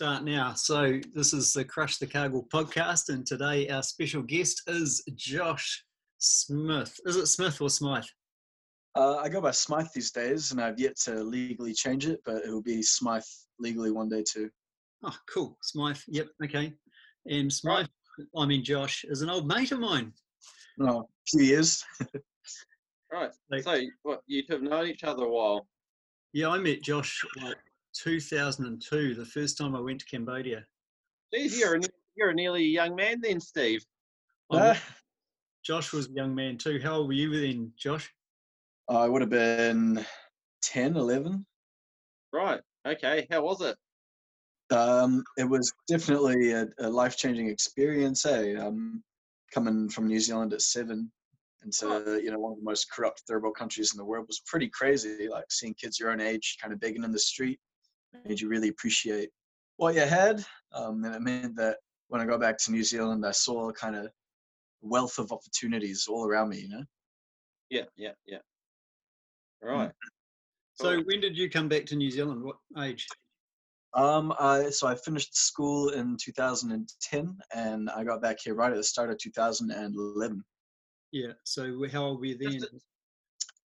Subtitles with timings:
[0.00, 0.54] start now.
[0.54, 5.84] So, this is the Crush the Cargill podcast, and today our special guest is Josh
[6.16, 6.98] Smith.
[7.04, 8.06] Is it Smith or Smythe?
[8.96, 12.36] Uh, I go by Smythe these days, and I've yet to legally change it, but
[12.36, 13.24] it will be Smythe
[13.58, 14.48] legally one day too.
[15.04, 15.58] Oh, cool.
[15.60, 15.98] Smythe.
[16.08, 16.28] Yep.
[16.44, 16.72] Okay.
[17.26, 17.88] And Smythe,
[18.34, 20.14] I mean, Josh, is an old mate of mine.
[20.78, 21.84] No, a few years.
[23.12, 23.32] Right.
[23.50, 25.66] Like- so, what, you two have known each other a while.
[26.32, 27.56] Yeah, I met Josh like
[27.94, 30.64] 2002, the first time I went to Cambodia.
[31.32, 31.80] Geez, you're a,
[32.16, 33.84] you're a nearly young man then, Steve.
[34.52, 34.80] I-
[35.62, 36.80] Josh was a young man too.
[36.82, 38.10] How old were you then, Josh?
[38.88, 40.04] I would have been
[40.62, 41.46] 10, 11.
[42.32, 42.60] Right.
[42.86, 43.26] Okay.
[43.30, 43.76] How was it?
[44.74, 48.24] Um, it was definitely a, a life changing experience.
[48.24, 48.54] Eh?
[48.54, 49.02] Um,
[49.52, 51.10] coming from New Zealand at seven
[51.62, 54.40] into you know one of the most corrupt third world countries in the world was
[54.46, 55.28] pretty crazy.
[55.28, 57.60] Like seeing kids your own age kind of begging in the street
[58.24, 59.30] made you really appreciate
[59.76, 60.44] what you had.
[60.72, 63.72] Um, and it meant that when I got back to New Zealand, I saw a
[63.72, 64.10] kind of
[64.82, 66.60] wealth of opportunities all around me.
[66.60, 66.84] You know.
[67.70, 67.84] Yeah.
[67.96, 68.12] Yeah.
[68.26, 68.38] Yeah.
[69.62, 69.90] Right.
[70.74, 72.42] So, when did you come back to New Zealand?
[72.42, 73.06] What age?
[73.92, 78.76] Um, I so I finished school in 2010, and I got back here right at
[78.76, 80.42] the start of 2011.
[81.12, 81.32] Yeah.
[81.44, 82.60] So, how old were you then?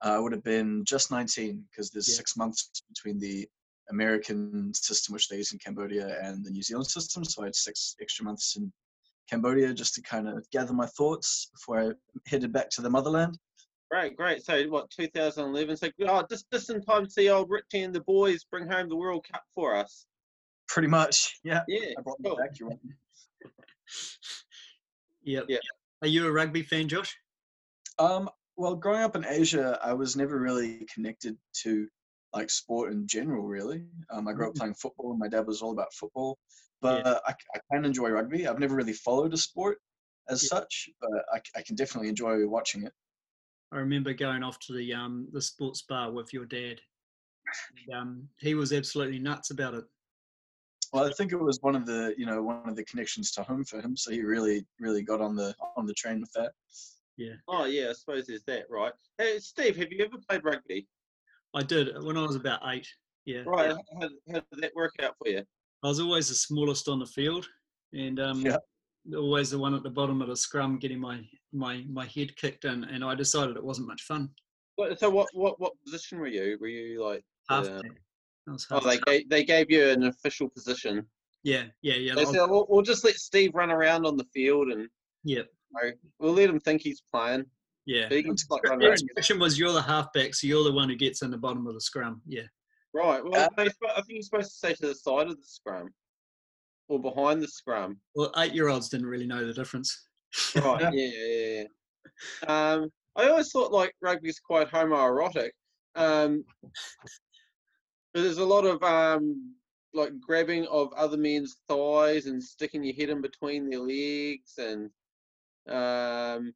[0.04, 2.16] Uh, I would have been just 19 because there's Yeah.
[2.16, 3.48] six months between the
[3.90, 7.24] American system, which they use in Cambodia, and the New Zealand system.
[7.24, 8.72] So I had six extra months in
[9.30, 11.92] Cambodia just to kind of gather my thoughts before I
[12.28, 13.38] headed back to the motherland.
[13.92, 14.44] Great, great.
[14.44, 15.78] So what, 2011?
[15.78, 18.90] So oh, just just in time to see old Richie and the boys bring home
[18.90, 20.06] the World Cup for us.
[20.68, 21.62] Pretty much, yeah.
[21.68, 21.94] Yeah.
[21.98, 22.38] I brought them cool.
[22.38, 22.60] back.
[22.60, 22.80] You're right.
[25.24, 25.46] Yep.
[25.50, 25.58] Yeah.
[26.02, 27.16] Are you a rugby fan, Josh?
[27.98, 31.88] Um, well, growing up in Asia, I was never really connected to
[32.36, 33.44] like sport in general.
[33.48, 34.58] Really, um, I grew up Mm.
[34.58, 36.38] playing football, and my dad was all about football.
[36.82, 38.48] But I, I can enjoy rugby.
[38.48, 39.80] I've never really followed a sport
[40.30, 40.50] as Yeah.
[40.50, 41.10] such, but
[41.56, 42.94] I can definitely enjoy watching it.
[43.72, 46.82] I remember going off to the um the sports bar with your dad.
[47.88, 49.86] And, um, he was absolutely nuts about it.
[50.94, 53.44] Well, I think it was one of the you know one of the connections to
[53.44, 56.54] home for him, so he really really got on the on the train with that.
[57.18, 57.36] Yeah.
[57.48, 58.94] Oh yeah, I suppose there's that, right?
[59.18, 60.88] Hey, Steve, have you ever played rugby?
[61.56, 62.88] I did when I was about eight.
[63.26, 63.44] Yeah.
[63.46, 63.70] Right.
[63.72, 65.44] How, how did that work out for you?
[65.84, 67.48] I was always the smallest on the field,
[67.94, 68.58] and um, Yeah.
[69.16, 71.22] always the one at the bottom of the scrum getting my
[71.54, 74.30] my my head kicked in, and I decided it wasn't much fun.
[74.98, 76.58] So what what what position were you?
[76.60, 77.24] Were you like?
[77.50, 77.66] Half.
[77.66, 77.82] Yeah.
[78.70, 81.04] Oh, they gave, they gave you an official position.
[81.44, 82.14] yeah, yeah, yeah.
[82.14, 84.88] They said, we'll, we'll just let Steve run around on the field and
[85.24, 87.46] yeah, you know, we'll let him think he's playing.
[87.86, 88.08] Yeah.
[88.10, 88.94] But he can just run The around.
[88.94, 91.74] expression was you're the halfback, so you're the one who gets in the bottom of
[91.74, 92.22] the scrum.
[92.28, 92.44] Yeah.
[92.94, 93.24] Right.
[93.24, 95.38] Well, Uh, no, you're suppo- I think you're supposed to say to the side of
[95.38, 95.94] the scrum
[96.88, 98.00] or behind the scrum.
[98.16, 100.08] Well, eight-year-olds didn't really know the difference.
[100.56, 100.82] Right.
[100.82, 101.64] yeah, yeah,
[102.48, 102.74] yeah.
[102.74, 105.50] Um, I always thought like rugby is quite homoerotic.
[105.96, 106.44] Um,
[108.14, 109.54] there's a lot of um,
[109.94, 114.90] like grabbing of other men's thighs and sticking your head in between their legs, and
[115.70, 116.54] um,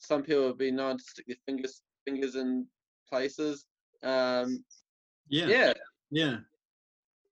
[0.00, 2.66] some people have been known to stick their fingers fingers in
[3.08, 3.66] places.
[4.02, 4.64] Um,
[5.28, 5.46] Yeah.
[5.46, 5.72] yeah.
[6.10, 6.36] Yeah.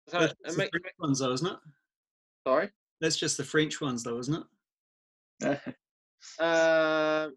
[0.09, 1.59] So That's it the French ones, though, isn't it?
[2.47, 2.71] sorry.
[3.01, 4.45] That's just the French ones, though, isn't
[5.43, 5.61] it?
[6.41, 7.37] Um,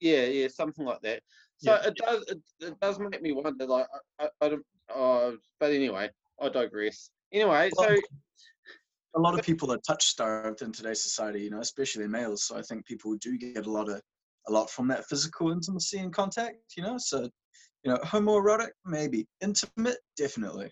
[0.00, 1.22] yeah, yeah, something like that.
[1.56, 1.86] So Yeah.
[1.86, 3.66] it does, it, it does make me wonder.
[3.66, 3.86] Like,
[4.20, 4.66] I, I, I don't.
[4.94, 7.10] Uh, but anyway, I digress.
[7.32, 7.96] Anyway, so
[9.14, 12.44] a lot of people are touch starved in today's society, you know, especially males.
[12.44, 14.02] So I think people do get a lot of
[14.48, 16.98] a lot from that physical intimacy and contact, you know.
[16.98, 17.28] So,
[17.82, 19.26] you know, homoerotic, maybe.
[19.40, 20.70] Intimate, definitely.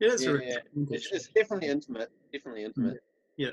[0.00, 0.58] Yeah, that's Yeah, really yeah.
[0.90, 2.10] it's, it's definitely intimate.
[2.32, 2.98] Definitely intimate.
[3.36, 3.50] Yeah.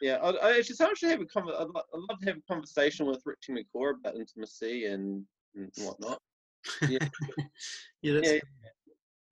[0.00, 2.36] Yeah, I, I actually, someone should have a conver- I'd, lo- I'd love to have
[2.36, 5.24] a conversation with Richie McCaw about intimacy and,
[5.56, 6.20] and whatnot.
[6.88, 6.98] yeah,
[8.04, 8.38] that's, Yeah.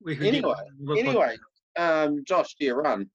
[0.01, 0.53] we could get Anyway,
[0.97, 1.37] Anyway,
[1.77, 3.09] um, Josh, do you run?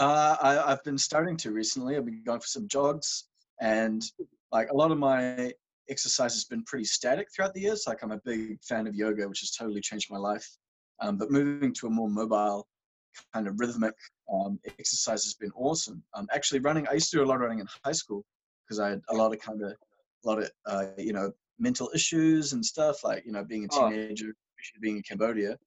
[0.00, 1.96] Uh, I, I've been starting to recently.
[1.96, 3.24] I've been going for some jogs,
[3.60, 4.02] and
[4.52, 5.52] like a lot of my
[5.88, 7.84] exercise has been pretty static throughout the years.
[7.86, 10.46] Like I'm a big fan of yoga, which has totally changed my life.
[11.00, 12.68] Um, but moving to a more mobile,
[13.32, 13.94] kind of rhythmic
[14.32, 16.02] um, exercise has been awesome.
[16.14, 16.86] Um, actually, running.
[16.88, 18.24] I used to do a lot of running in high school
[18.66, 21.90] because I had a lot of kind of, a lot of uh, you know mental
[21.94, 23.90] issues and stuff like you know being a Oh.
[23.90, 25.58] teenager, especially being in Cambodia.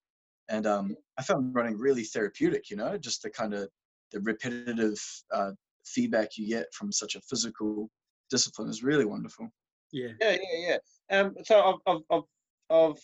[0.50, 3.70] And um, I found running really therapeutic, you know, just the kind of
[4.12, 5.00] the repetitive
[5.32, 5.52] uh,
[5.86, 7.90] feedback you get from such a physical
[8.32, 9.50] discipline is really wonderful.
[9.92, 10.14] Yeah.
[10.20, 10.78] Yeah, yeah,
[11.10, 11.20] yeah.
[11.20, 12.24] Um, so I've, I've, I've,
[12.70, 13.04] I've,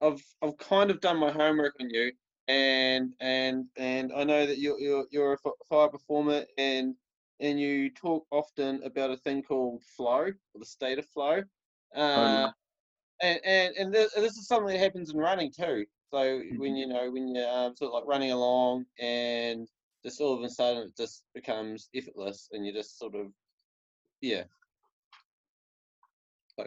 [0.00, 2.12] I've, I've kind of done my homework on you.
[2.48, 6.94] and and and I know that you're you're you're a fi- fire performer, and
[7.40, 11.42] and you talk often about a thing called flow, or the state of flow.
[11.94, 12.50] Uh,
[13.20, 15.84] and and and this, this is something that happens in running too.
[16.10, 19.68] So when you know when you're um, sort of like running along and
[20.02, 23.26] just all of a sudden it just becomes effortless and you just sort of
[24.20, 24.44] yeah
[26.54, 26.66] flow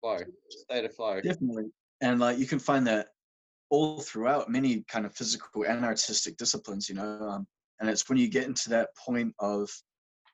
[0.00, 1.72] flow state of flow Definitely.
[2.00, 3.08] And like you can find that
[3.70, 7.20] all throughout many kind of physical and artistic disciplines, you know.
[7.20, 7.46] Um,
[7.80, 9.70] and it's when you get into that point of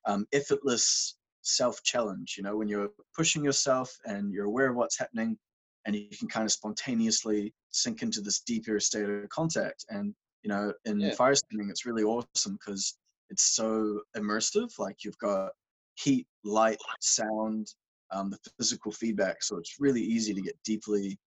[0.07, 4.99] um, effortless self challenge, you know, when you're pushing yourself and you're aware of what's
[4.99, 5.39] happening
[5.87, 9.85] and you can kind of spontaneously sink into this deeper state of contact.
[9.89, 11.11] And, you know, in Yeah.
[11.11, 12.99] fire spinning, it's really awesome because
[13.31, 14.79] it's so immersive.
[14.79, 15.53] Like you've got
[15.97, 17.73] heat, light, sound,
[18.11, 19.43] um, the physical feedback.
[19.43, 21.19] So it's really easy to get deeply,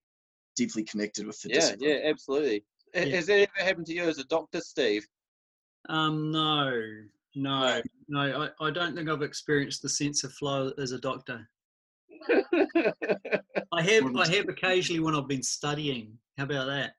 [0.55, 1.89] deeply connected with the yeah discipline.
[1.89, 2.63] yeah absolutely
[2.93, 3.05] Yeah.
[3.05, 5.05] has that ever happened to you as a doctor steve
[5.89, 6.71] Um, no,
[7.35, 8.49] no, no.
[8.59, 11.47] I, I don't think I've experienced the sense of flow as a doctor.
[13.71, 16.17] I have, I have occasionally when I've been studying.
[16.37, 16.93] How about that?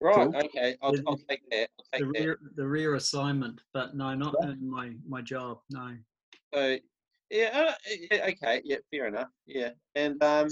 [0.00, 0.40] right Cool.
[0.46, 4.14] okay I'll, The- I'll take that i'll The take that the rare assignment, but no,
[4.14, 4.50] not Yeah.
[4.50, 5.58] in my my job.
[5.70, 5.96] No.
[6.54, 6.78] So
[7.30, 7.72] yeah, uh,
[8.10, 9.28] yeah, okay, yeah, fair enough.
[9.46, 10.48] Yeah, and um,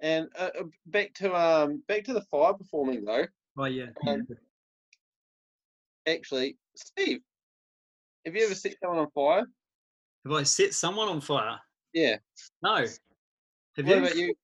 [0.00, 3.26] and uh, uh, back to um, back to the fire performing though.
[3.58, 3.86] Oh yeah.
[4.06, 4.26] Um,
[6.08, 7.20] Actually, Steve,
[8.24, 9.44] have you ever set someone on fire?
[10.24, 11.58] Have I set someone on fire?
[11.92, 12.18] Yeah.
[12.62, 12.76] No.
[12.76, 12.98] Have
[13.76, 13.96] what you?
[13.96, 14.34] about you?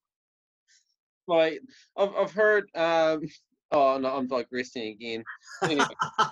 [1.28, 1.60] Like,
[1.96, 3.22] I've I've heard um.
[3.74, 5.24] Oh no, I'm digressing again.
[5.62, 5.86] Anyway,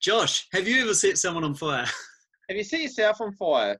[0.00, 1.86] Josh, have you ever set someone on fire?
[2.48, 3.78] Have you set yourself on fire?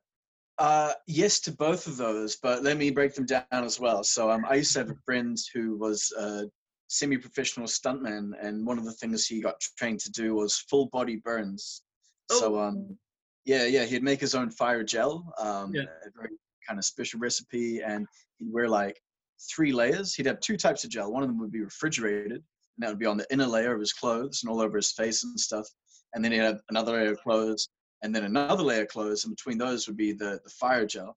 [0.59, 4.03] Uh, yes to both of those, but let me break them down as well.
[4.03, 6.45] So um, I used to have a friend who was a
[6.89, 11.17] semi-professional stuntman, and one of the things he got trained to do was full body
[11.17, 11.83] burns.
[12.31, 12.97] So um,
[13.45, 15.83] yeah, yeah, he'd make his own fire gel, um, Yeah.
[15.83, 16.31] a very
[16.67, 18.07] kind of special recipe, and
[18.39, 18.99] he'd wear like
[19.55, 20.15] three layers.
[20.15, 21.13] He'd have two types of gel.
[21.13, 22.43] One of them would be refrigerated, and
[22.79, 25.23] that would be on the inner layer of his clothes and all over his face
[25.23, 25.69] and stuff.
[26.15, 27.69] And then he'd have another layer of clothes,
[28.03, 31.17] and then another layer of clothes, and between those would be the, the fire gel.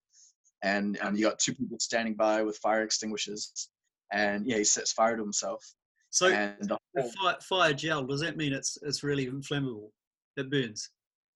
[0.62, 3.70] And um, you got two people standing by with fire extinguishers,
[4.12, 5.64] and yeah, he sets fire to himself.
[6.10, 9.92] So and the the whole- fire, fire gel, does that mean it's it's really inflammable?
[10.38, 10.90] It burns.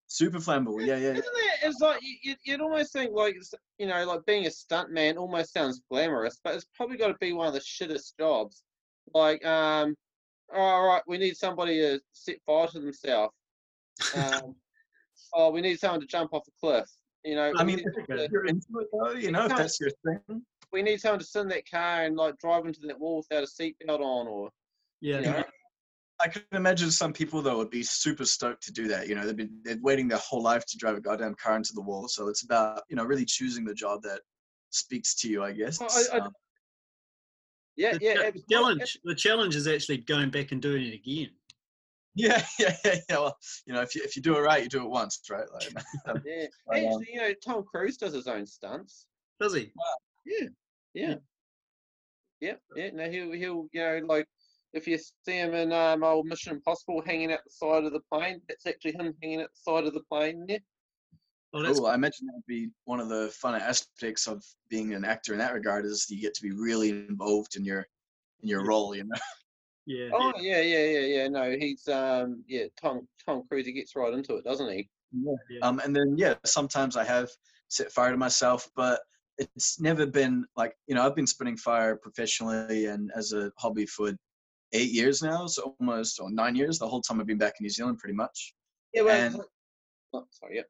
[0.07, 0.79] super flammable.
[0.85, 1.59] Yeah, yeah, Isn't it?
[1.63, 5.17] It's like you, you'd, you'd almost think like s- you know, like being a stuntman
[5.17, 8.63] almost sounds glamorous, but it's probably got to be one of the shittest jobs.
[9.13, 9.95] Like, um,
[10.53, 13.33] all right, we need somebody to set fire to themselves.
[14.17, 14.55] Um,
[15.33, 16.89] oh, we need someone to jump off a cliff.
[17.25, 19.55] You know, I mean, need if someone to- you're into it though, you know, if
[19.55, 20.45] that's your thing.
[20.71, 23.43] we need someone to sit in that car and like drive into that wall without
[23.43, 24.49] a seatbelt on, or
[25.01, 25.19] Yeah.
[25.19, 25.43] you know,
[26.21, 29.07] I can imagine some people though would be super stoked to do that.
[29.07, 31.73] You know, they've been they're waiting their whole life to drive a goddamn car into
[31.73, 32.07] the wall.
[32.07, 34.21] So it's about you know really choosing the job that
[34.69, 35.79] speaks to you, I guess.
[35.79, 36.33] Well, I- I- Um,
[37.75, 38.31] yeah, The, yeah.
[38.31, 41.29] the challenge the challenge is actually going back and doing it again.
[42.15, 43.17] Yeah, yeah, yeah, yeah.
[43.17, 45.45] Well, you know, if you if you do it right, you do it once, right?
[45.53, 45.73] Like,
[46.25, 49.07] Yeah, Um, actually, you know, Tom Cruise does his own stunts.
[49.39, 49.71] Does he?
[49.75, 49.83] Wow.
[50.25, 50.47] Yeah,
[50.93, 51.15] yeah,
[52.39, 52.89] yeah, yeah.
[52.93, 54.27] No, he'll he'll you know like
[54.73, 58.01] if you see him in um old Mission Impossible hanging out the side of the
[58.11, 60.45] plane, that's actually him hanging out the side of the plane.
[60.47, 60.59] Yeah,
[61.53, 61.87] Oh, that's cool.
[61.87, 65.39] I imagine that would be one of the fun aspects of being an actor in
[65.39, 67.85] that regard is you get to be really involved in your
[68.41, 68.95] in your role.
[68.95, 69.15] You know.
[69.85, 70.09] Yeah.
[70.13, 71.27] Oh yeah, yeah, yeah, yeah.
[71.27, 73.65] No, he's um yeah Tom Tom Cruise.
[73.65, 74.89] He gets right into it, doesn't he?
[75.49, 75.59] yeah.
[75.61, 77.29] Um, and then yeah, sometimes I have
[77.67, 79.01] set fire to myself, but
[79.37, 83.85] it's never been like you know I've been spinning fire professionally and as a hobby
[83.85, 84.11] for
[84.73, 86.79] eight years now, so almost or nine years.
[86.79, 88.53] The whole time I've been back in New Zealand, pretty much.
[88.93, 89.41] Yeah, well, And-
[90.13, 90.63] oh, sorry, yeah.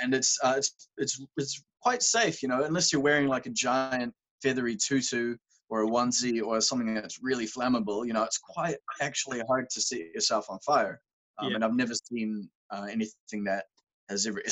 [0.00, 3.50] And it's uh, it's it's it's quite safe, you know, unless you're wearing like a
[3.50, 5.36] giant feathery tutu
[5.70, 8.06] or a onesie or something that's really flammable.
[8.06, 11.00] You know, it's quite actually hard to set yourself on fire.
[11.38, 11.54] Um, Yeah.
[11.56, 13.66] And I've never seen uh, anything that
[14.08, 14.42] has ever.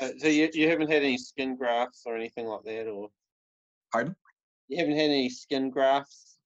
[0.00, 3.10] Uh, so you you haven't had any skin grafts or anything like that, or
[3.92, 4.16] Pardon?
[4.68, 6.38] you haven't had any skin grafts?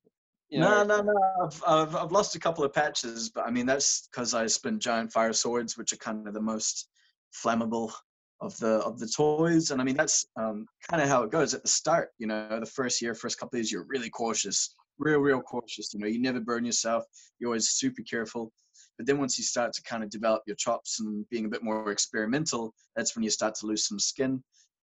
[0.49, 1.03] You no, know?
[1.03, 1.45] no, no.
[1.45, 4.79] I've, I've, I've lost a couple of patches, but I mean that's because I spin
[4.79, 6.89] giant fire swords, which are kind of the most
[7.33, 7.93] flammable
[8.40, 9.71] of the of the toys.
[9.71, 12.11] And I mean that's um, kind of how it goes at the start.
[12.19, 15.93] You know, the first year, first couple of years, you're really cautious, real, real cautious.
[15.93, 17.05] You know, you never burn yourself.
[17.38, 18.52] You're always super careful.
[18.97, 21.62] But then once you start to kind of develop your chops and being a bit
[21.62, 24.43] more experimental, that's when you start to lose some skin.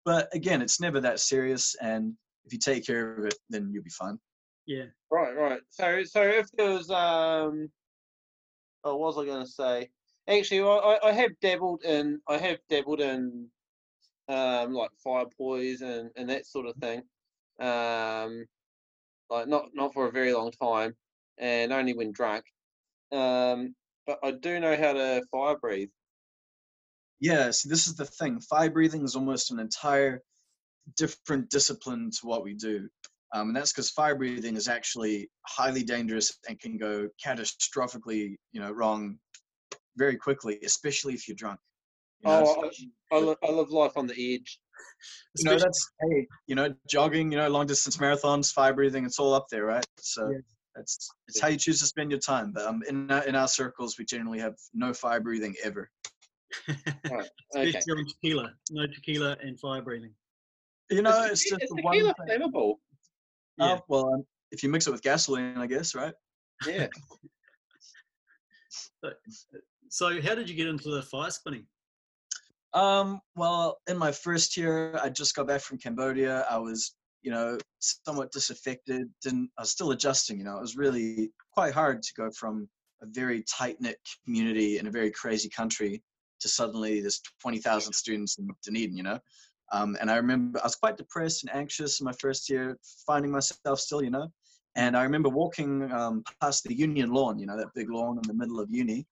[0.05, 2.13] But again, it's never that serious, and
[2.45, 4.19] if you take care of it, then you'll be fine.
[4.67, 4.85] Yeah.
[5.11, 5.61] Right, right.
[5.71, 7.71] So, so if there was, um,
[8.85, 9.89] oh, what was I going to say?
[10.29, 13.49] Actually, I, I have dabbled in, I have dabbled in,
[14.29, 17.03] um, like fire poise and and that sort of thing.
[17.61, 18.47] Um,
[19.31, 20.95] like not not for a very long time,
[21.39, 22.45] and only when drunk.
[23.13, 23.75] Um,
[24.07, 25.91] but I do know how to fire breathe.
[27.21, 28.41] Yeah, see, this is the thing.
[28.41, 30.23] Fire breathing is almost an entire
[30.97, 32.89] different discipline to what we do.
[33.33, 38.61] Um, and that's because fire breathing is actually highly dangerous and can go catastrophically, you
[38.61, 39.19] know, wrong
[39.97, 41.61] very quickly, especially if you're drunk.
[42.21, 42.71] You know, Oh,
[43.13, 44.61] I, I, li- I live life on the edge.
[45.39, 49.19] you know that's hey, you know, jogging, you know, long distance marathons, fire breathing, it's
[49.19, 49.87] all up there, right?
[49.99, 50.39] So Yeah.
[50.75, 52.53] that's it's how you choose to spend your time.
[52.53, 55.91] But um, in our, in our circles, we generally have no fire breathing ever.
[57.11, 57.29] Right.
[57.55, 57.69] Okay.
[57.69, 58.53] especially on tequila.
[58.71, 60.15] No tequila and fire breathing.
[60.91, 62.41] You know, Is it's just the one tequila thing.
[62.41, 62.75] flammable?
[63.59, 63.73] Yeah.
[63.75, 66.15] Uh, well, um, if you mix it with gasoline, I guess, right?
[66.67, 66.89] Yeah.
[69.01, 69.11] So,
[70.01, 71.67] how did you get into the fire spinning?
[72.73, 76.45] Um, well, in my first year, I just got back from Cambodia.
[76.51, 79.09] I was, you know, somewhat disaffected.
[79.23, 80.39] Didn't I was still adjusting.
[80.39, 82.69] You know, it was really quite hard to go from
[83.01, 86.03] a very tight knit community in a very crazy country
[86.41, 88.97] to suddenly there's 20,000 students in Dunedin.
[88.97, 89.19] You know,
[89.73, 93.31] um, and I remember I was quite depressed and anxious in my first year, finding
[93.31, 94.03] myself still.
[94.03, 94.33] You know,
[94.75, 97.39] and I remember walking um, past the Union lawn.
[97.39, 99.07] You know, that big lawn in the middle of uni,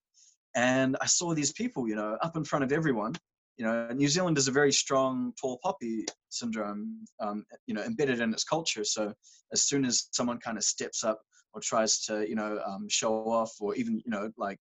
[0.54, 1.88] and I saw these people.
[1.88, 3.14] You know, up in front of everyone
[3.56, 8.21] you know, New Zealand is a very strong tall poppy syndrome, um, you know, embedded
[8.21, 8.85] in its culture.
[8.85, 9.12] So
[9.52, 11.21] as soon as someone kind of steps up
[11.52, 14.59] or tries to, you know, um, show off or even, you know, like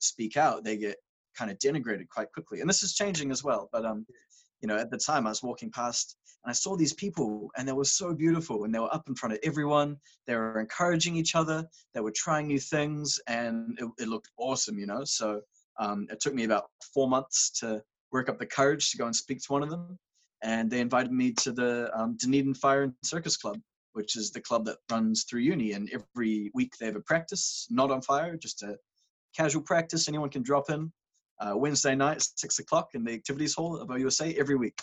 [0.00, 0.96] speak out, they get
[1.38, 2.60] kind of denigrated quite quickly.
[2.60, 3.68] And this is changing as well.
[3.72, 4.04] But, um,
[4.64, 7.68] you know, at the time I was walking past and I saw these people and
[7.68, 9.98] they were so beautiful and they were up in front of everyone.
[10.26, 11.68] They were encouraging each other.
[11.92, 15.04] They were trying new things and it, it looked awesome, you know.
[15.04, 15.42] So
[15.78, 19.14] um, it took me about four months to work up the courage to go and
[19.14, 19.98] speak to one of them.
[20.42, 23.60] And they invited me to the um, Dunedin Fire and Circus Club,
[23.92, 25.72] which is the club that runs through uni.
[25.72, 28.78] And every week they have a practice, not on fire, just a
[29.36, 30.08] casual practice.
[30.08, 30.90] Anyone can drop in.
[31.40, 34.80] Uh, Wednesday night, six o'clock in the activities hall of OUSA every week.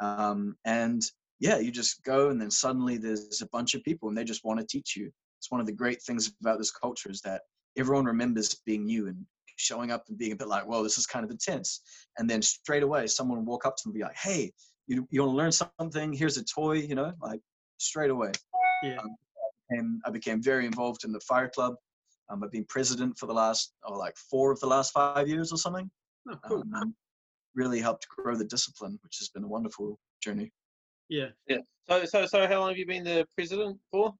[0.00, 1.02] Um, and
[1.38, 4.44] yeah, you just go, and then suddenly there's a bunch of people, and they just
[4.44, 5.10] want to teach you.
[5.38, 7.42] It's one of the great things about this culture is that
[7.76, 9.24] everyone remembers being you and
[9.56, 11.80] showing up and being a bit like, "Whoa, this is kind of intense."
[12.18, 14.52] And then straight away, someone will walk up to them and be like, "Hey,
[14.86, 16.12] you you want to learn something?
[16.12, 17.40] Here's a toy," you know, like
[17.78, 18.32] straight away.
[18.82, 18.98] Yeah.
[18.98, 19.16] Um,
[19.70, 21.74] and I became very involved in the fire club.
[22.32, 25.52] Um, I've been president for the last, oh, like four of the last five years
[25.52, 25.90] or something.
[26.30, 26.62] Oh, cool.
[26.74, 26.94] Um,
[27.54, 30.50] really helped grow the discipline, which has been a wonderful journey.
[31.08, 31.26] yeah.
[31.48, 31.58] Yeah.
[31.88, 34.14] So, so, so, how long have you been the president for?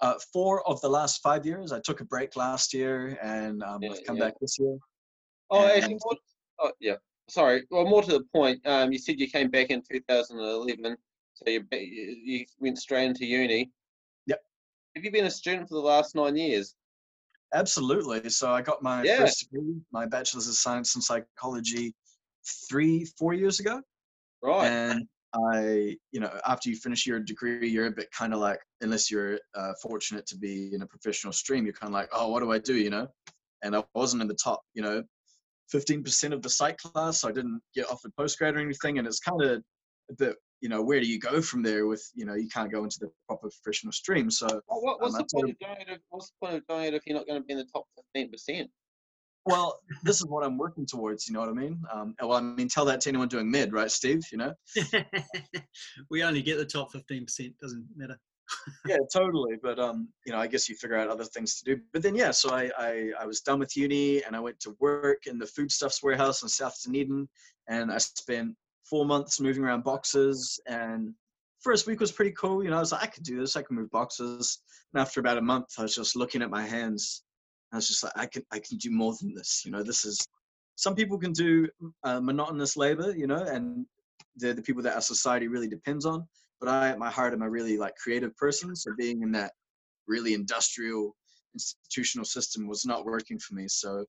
[0.00, 1.72] Uh, four of the last five years.
[1.72, 4.24] I took a break last year, and um, Yeah, I've come yeah.
[4.26, 4.76] back this year.
[5.50, 6.16] Oh, actually, And- more,
[6.60, 6.96] oh, yeah.
[7.30, 7.62] Sorry.
[7.70, 8.60] Well, more to the point.
[8.66, 10.96] Um, you said you came back in 2011,
[11.32, 13.70] so you ba- you you went straight into uni.
[14.26, 14.40] Yep.
[14.94, 16.74] Have you been a student for the last nine years?
[17.54, 18.28] Absolutely.
[18.30, 19.18] So I got my Yeah.
[19.18, 21.94] first degree, my bachelor's of science in psychology,
[22.68, 23.80] three, four years ago.
[24.42, 24.66] Right.
[24.66, 28.60] And I, you know, after you finish your degree, you're a bit kind of like,
[28.80, 32.28] unless you're uh, fortunate to be in a professional stream, you're kind of like, oh,
[32.28, 33.08] what do I do, you know?
[33.62, 35.02] And I wasn't in the top, you know,
[35.72, 37.20] 15% of the psych class.
[37.20, 38.98] So I didn't get offered postgrad or anything.
[38.98, 39.62] And it's kind of
[40.10, 42.72] a bit, you know, where do you go from there with, you know, you can't
[42.72, 44.30] go into the proper professional stream.
[44.30, 45.88] So, Well, what, what's um, the point of doing it?
[45.92, 47.66] If, what's the point of doing it if you're not going to be in the
[47.66, 47.84] top
[48.16, 48.66] 15%?
[49.44, 51.82] well, this is what I'm working towards, you know what I mean?
[51.92, 54.22] Um, well, I mean, tell that to anyone doing mid, right, Steve?
[54.32, 54.54] You know?
[56.10, 58.18] we only get the top 15%, doesn't matter.
[58.86, 61.80] yeah totally but um you know i guess you figure out other things to do
[61.94, 64.76] but then yeah so I, I i was done with uni and i went to
[64.80, 67.26] work in the foodstuffs warehouse in south dunedin
[67.68, 68.54] and i spent
[68.94, 71.12] four months moving around boxes and
[71.60, 73.62] first week was pretty cool you know i was like i could do this i
[73.62, 74.60] can move boxes
[74.92, 77.24] and after about a month i was just looking at my hands
[77.72, 80.04] i was just like i can i can do more than this you know this
[80.04, 80.24] is
[80.76, 81.66] some people can do
[82.04, 83.84] uh, monotonous labor you know and
[84.36, 86.24] they're the people that our society really depends on
[86.60, 88.74] but I, at my heart, am a really like creative person.
[88.74, 89.52] So being in that
[90.06, 91.14] really industrial
[91.52, 93.68] institutional system was not working for me.
[93.68, 94.04] So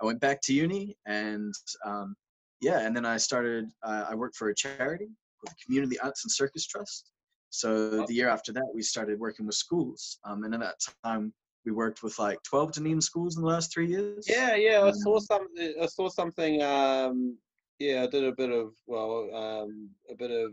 [0.00, 1.52] I went back to uni, and
[1.84, 2.14] um,
[2.60, 3.70] yeah, and then I started.
[3.82, 5.06] Uh, I worked for a charity
[5.40, 7.10] called the Community Arts and Circus Trust.
[7.50, 11.32] So the year after that, we started working with schools, um, and at that time,
[11.64, 14.26] we worked with like 12 Dunedin schools in the last three years.
[14.28, 14.82] Yeah, yeah.
[14.82, 15.74] I saw Um, something.
[15.82, 16.62] I saw something.
[16.62, 17.38] Um,
[17.78, 20.52] yeah, I did a bit of well, um, a bit of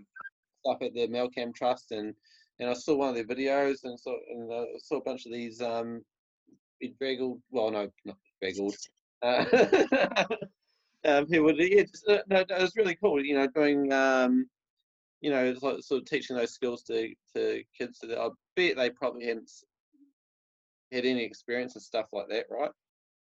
[0.60, 2.14] stuff at the Malcam Trust, and
[2.60, 5.32] and I saw one of their videos and saw and I saw a bunch of
[5.34, 6.02] these um
[6.82, 8.76] bedraggled well no not bedraggled
[9.22, 9.46] uh,
[11.06, 13.92] um, who would yeah just, uh, no, no, it was really cool you know doing
[13.94, 14.48] um
[15.22, 18.76] you know it's like sort of teaching those skills to to kids that I bet
[18.78, 19.52] they probably hadn't
[20.92, 22.72] had any experience and stuff like that right?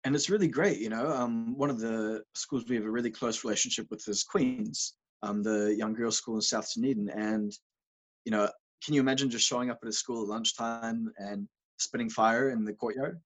[0.03, 3.11] And it's really great you know um, one of the schools we have a really
[3.11, 7.09] close relationship with is queens um, the young girls school in south dunedin.
[7.09, 7.51] And
[8.25, 8.49] you know
[8.83, 11.47] can you imagine just showing up at a school at lunchtime and
[11.77, 13.19] spitting fire in the courtyard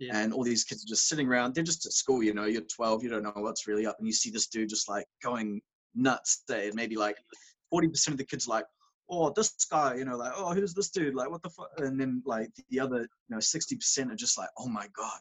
[0.00, 0.18] Yeah.
[0.18, 2.62] and all these kids are just sitting around they're just at school you know you're
[2.62, 5.60] 12 you don't know what's really up and you see this dude just like going
[5.96, 7.16] nuts there maybe like
[7.74, 8.64] 40% of the kids like
[9.10, 11.14] oh this guy you know like oh who's this dude?
[11.14, 14.48] Like what the fuck and then like the other you know 60% are just like
[14.58, 15.18] oh my god.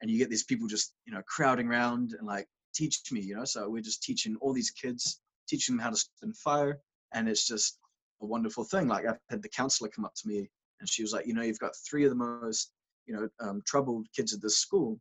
[0.00, 3.34] And you get these people just you know crowding around and like teach me you
[3.34, 6.78] know so we're just teaching all these kids teaching them how to spin fire
[7.12, 7.78] and it's just
[8.22, 8.88] a wonderful thing.
[8.88, 10.48] Like i've had the counselor come up to me
[10.80, 12.72] and she was like you know you've got three of the most
[13.08, 15.00] you know um, troubled kids at this school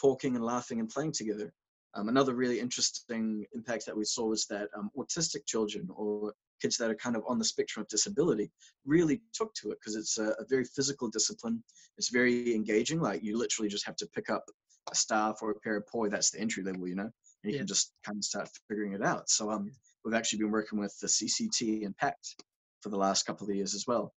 [0.00, 1.52] talking and laughing and playing together.
[1.94, 6.78] Um, another really interesting impact that we saw was that um, autistic children or kids
[6.78, 8.50] that are kind of on the spectrum of disability
[8.86, 11.62] really took to it because it's a, a very physical discipline.
[11.98, 14.44] It's very engaging like you literally just have to pick up
[14.90, 17.12] a staff or a pair of poi that's the entry level you know and
[17.44, 17.58] you Yeah.
[17.58, 19.28] can just kind of start figuring it out.
[19.28, 19.70] So um
[20.04, 22.42] we've actually been working with the cct and pact
[22.80, 24.12] for the last couple of years as well.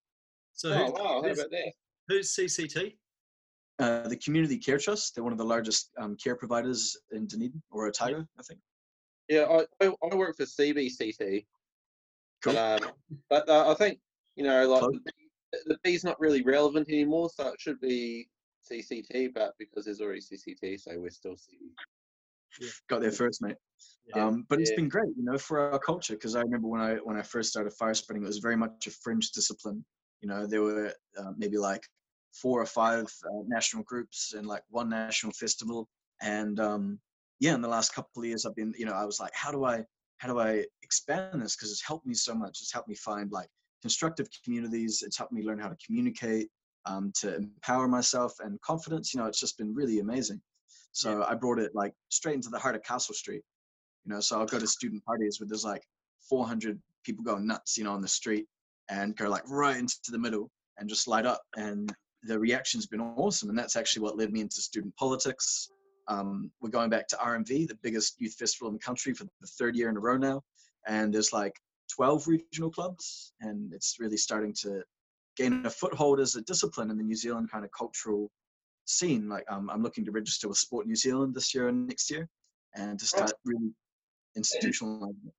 [0.54, 1.74] So oh who, wow how about that?
[2.08, 2.96] who's CCT?
[3.80, 7.62] Uh, the community care trust they're one of the largest um, care providers in dunedin
[7.72, 8.60] or otago i think
[9.28, 11.46] Yeah, I, I, I work for CBCT,
[12.44, 12.54] Cool.
[12.54, 12.92] but, um,
[13.30, 14.00] but uh, I think
[14.36, 14.94] you know, like Close.
[15.06, 18.30] the, B- the B's not really relevant anymore, so it should be
[18.70, 19.34] CCT.
[19.34, 22.70] But because there's already CCT, so we're still CB.
[22.88, 23.58] got there first mate
[24.14, 24.26] Yeah.
[24.28, 24.76] um, but it's Yeah.
[24.82, 27.50] been great you know for our culture because i remember when i when i first
[27.50, 29.84] started fire spreading it was very much a fringe discipline
[30.22, 31.84] you know there were uh, maybe like
[32.42, 35.88] four or five uh, national groups and like one national festival.
[36.22, 37.00] And um,
[37.40, 39.52] yeah in the last couple of years i've been you know i was like how
[39.52, 39.84] do i
[40.20, 41.56] how do i expand this?
[41.56, 42.62] Because it's helped me so much.
[42.62, 43.50] It's helped me find like
[43.82, 45.04] constructive communities.
[45.06, 46.50] It's helped me learn how to communicate
[46.86, 49.14] um, to empower myself and confidence.
[49.14, 50.42] You know it's just been really amazing.
[50.92, 53.42] So i brought it like straight into the heart of castle street.
[54.06, 55.84] You know so i'll go to student parties where there's like
[56.30, 58.48] 400 people going nuts you know on the street
[58.90, 61.42] and go like right into the middle and just light up.
[61.58, 61.94] And
[62.26, 65.70] the reaction's been awesome and that's actually what led me into student politics.
[66.08, 69.48] Um, we're going back to R&V the biggest youth festival in the country for the
[69.60, 70.42] third year in a row now
[70.88, 71.54] and there's like
[71.96, 74.84] 12 regional clubs and it's really starting to
[75.38, 78.30] gain a foothold as a discipline in the new zealand kind of cultural
[78.86, 79.28] scene.
[79.28, 82.30] Like um, i'm looking to register with sport new zealand this year and next year
[82.76, 83.72] and to start really
[84.38, 85.34] institutionalizing it.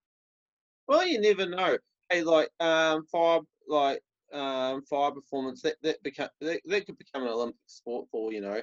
[0.89, 1.77] Well, you never know.
[2.11, 4.01] Hey, like um, fire, like
[4.33, 8.41] um, fire performance that that become that, that could become an Olympic sport for you
[8.41, 8.61] know,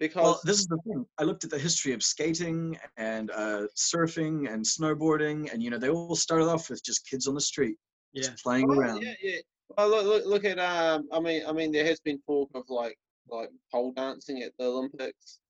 [0.00, 1.04] because Well, this is the thing.
[1.18, 5.78] I looked at the history of skating and uh, surfing and snowboarding, and you know
[5.78, 7.76] they all started off with just kids on the street,
[8.12, 8.28] Yeah.
[8.30, 9.02] just playing Oh, around.
[9.02, 9.38] Yeah, yeah.
[9.76, 11.08] Well, look, look, look at um.
[11.12, 12.98] I mean, I mean, there has been talk of like
[13.28, 15.40] like pole dancing at the Olympics.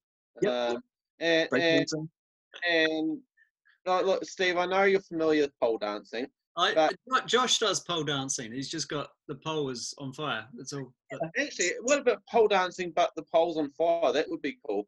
[0.43, 0.53] Yep.
[0.53, 0.83] Um,
[1.21, 1.89] and and
[2.69, 3.19] and
[3.87, 6.27] like, look, Steve, I know you're familiar with pole dancing.
[6.57, 8.53] I, But- Josh does pole dancing.
[8.53, 10.47] He's just got the pole is on fire.
[10.55, 10.93] That's all.
[11.11, 14.13] But Actually, what about pole dancing, but the pole's on fire?
[14.13, 14.87] That would be cool.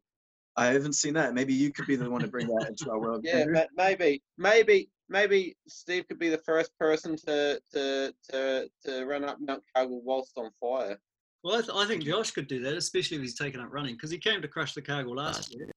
[0.55, 1.33] I haven't seen that.
[1.33, 3.21] Maybe you could be the one to bring that into our world.
[3.23, 9.05] Yeah, but maybe, maybe, maybe Steve could be the first person to to to to
[9.05, 10.97] run up Mount Cargill whilst on fire.
[11.43, 13.93] well, I, th- I think Josh could do that, especially if he's taken up running,
[13.95, 15.69] because he came to crush the Cargill last year.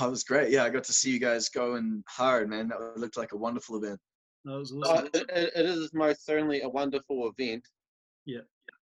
[0.00, 0.50] Oh, it was great.
[0.50, 2.68] Yeah, I got to see you guys going hard, man.
[2.68, 3.98] That looked like a wonderful event.
[4.44, 5.06] That was Uh, awesome.
[5.14, 7.66] it, it- it is most certainly a wonderful event.
[8.24, 8.40] Yeah.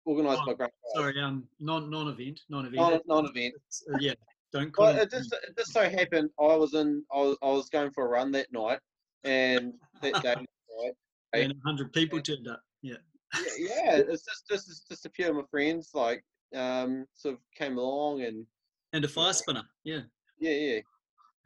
[0.06, 0.70] Organised Oh, by Great.
[0.94, 2.76] Sorry, um, non non-event, non-event.
[2.76, 3.54] Non non-event.
[3.92, 4.14] Uh, yeah,
[4.52, 5.02] don't call Well, it.
[5.02, 8.06] it just it just so happened I was in I was, I was going for
[8.06, 8.78] a run that night,
[9.24, 10.34] and that day,
[10.82, 10.94] right?
[11.32, 12.62] and hundred people turned up.
[12.82, 12.98] Yeah,
[13.34, 17.40] yeah, yeah, it's just just just a few of my friends like um sort of
[17.56, 18.46] came along and
[18.92, 19.64] and a fire spinner.
[19.82, 20.02] Yeah,
[20.38, 20.80] yeah yeah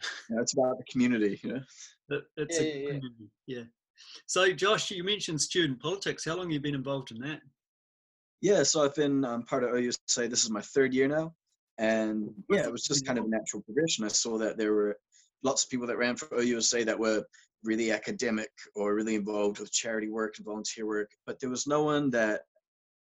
[0.31, 1.63] Yeah, it's about the community, you know.
[2.11, 2.87] It- it's Yeah, a yeah, yeah.
[2.89, 3.63] community, yeah.
[4.27, 6.25] So, Josh, you mentioned student politics.
[6.25, 7.41] How long have you been involved in that?
[8.41, 10.29] Yeah, so I've been um, part of OUSA.
[10.31, 11.35] This is my third year now,
[11.79, 14.05] and yeah, it was just kind of a natural progression.
[14.05, 14.97] I saw that there were
[15.43, 17.25] lots of people that ran for OUSA that were
[17.63, 21.83] really academic or really involved with charity work and volunteer work, but there was no
[21.83, 22.43] one that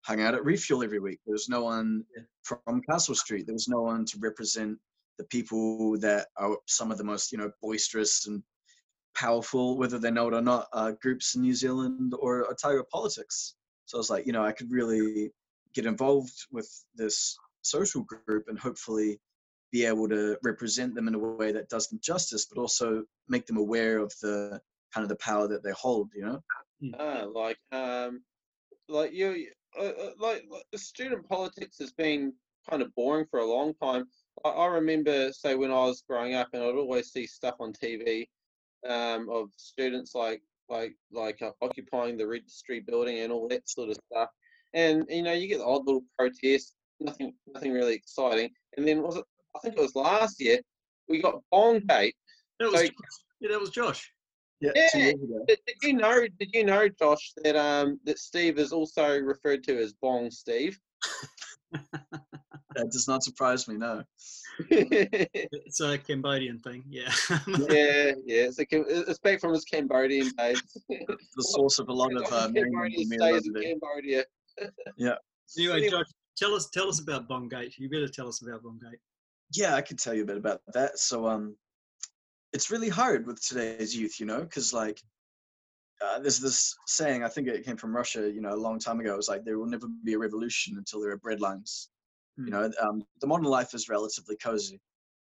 [0.02, 1.20] hung out at Refuel every week.
[1.24, 2.04] There was no one
[2.42, 3.46] from Castle Street.
[3.46, 4.78] There was no one to represent
[5.18, 8.42] the people that are some of the most, you know, boisterous and
[9.14, 13.54] powerful, whether they know it or not, uh, groups in New Zealand or Otago politics.
[13.86, 15.32] So I was like, you know, I could really
[15.74, 19.20] get involved with this social group and hopefully
[19.72, 23.46] be able to represent them in a way that does them justice, but also make
[23.46, 24.60] them aware of the
[24.92, 26.10] kind of the power that they hold.
[26.14, 26.42] You know.
[26.98, 28.22] Ah, like um,
[28.88, 29.46] like you,
[29.78, 32.32] uh, uh, like, like student politics has been
[32.68, 34.06] kind of boring for a long time.
[34.44, 37.72] I, I remember, say, when I was growing up, and I'd always see stuff on
[37.72, 38.26] TV
[38.88, 43.90] um, of students like like like uh, occupying the registry building and all that sort
[43.90, 44.28] of stuff.
[44.74, 48.50] And you know, you get the odd little protests, nothing nothing really exciting.
[48.76, 49.24] And then was it?
[49.56, 50.60] I think it was last year
[51.08, 52.12] we got Bongate.
[52.60, 52.94] That was So- Josh.
[53.40, 54.12] yeah, that was Josh.
[54.60, 54.70] Yeah.
[54.76, 54.88] Yeah.
[54.92, 55.44] two years ago.
[55.48, 56.26] Did, did you know?
[56.38, 60.78] Did you know, Josh, that um that Steve is also referred to as Bong Steve?
[62.76, 63.76] That does not surprise me.
[63.76, 64.04] No.
[64.70, 66.84] yeah, It's a Cambodian thing.
[66.88, 67.12] Yeah.
[67.46, 68.12] yeah.
[68.24, 68.48] Yeah.
[68.48, 70.62] It's, a, it's back from his Cambodian days.
[70.88, 73.62] The source of a lot of uh, Cambodia Merriam stays in Webster.
[73.62, 74.24] Cambodia.
[75.58, 75.90] anyway, Anyway.
[75.90, 77.78] Josh, tell us tell us about Bongate.
[77.78, 78.98] You better tell us about Bongate.
[79.52, 80.98] Yeah, I could tell you a bit about that.
[80.98, 81.56] So, um,
[82.52, 85.00] it's really hard with today's youth, you know, because like,
[86.04, 87.24] uh, there's this saying.
[87.24, 89.14] I think it came from Russia, you know, a long time ago.
[89.14, 91.88] It was like there will never be a revolution until there are breadlines.
[92.46, 92.52] You Hmm.
[92.52, 94.80] know, um, the modern life is relatively cozy.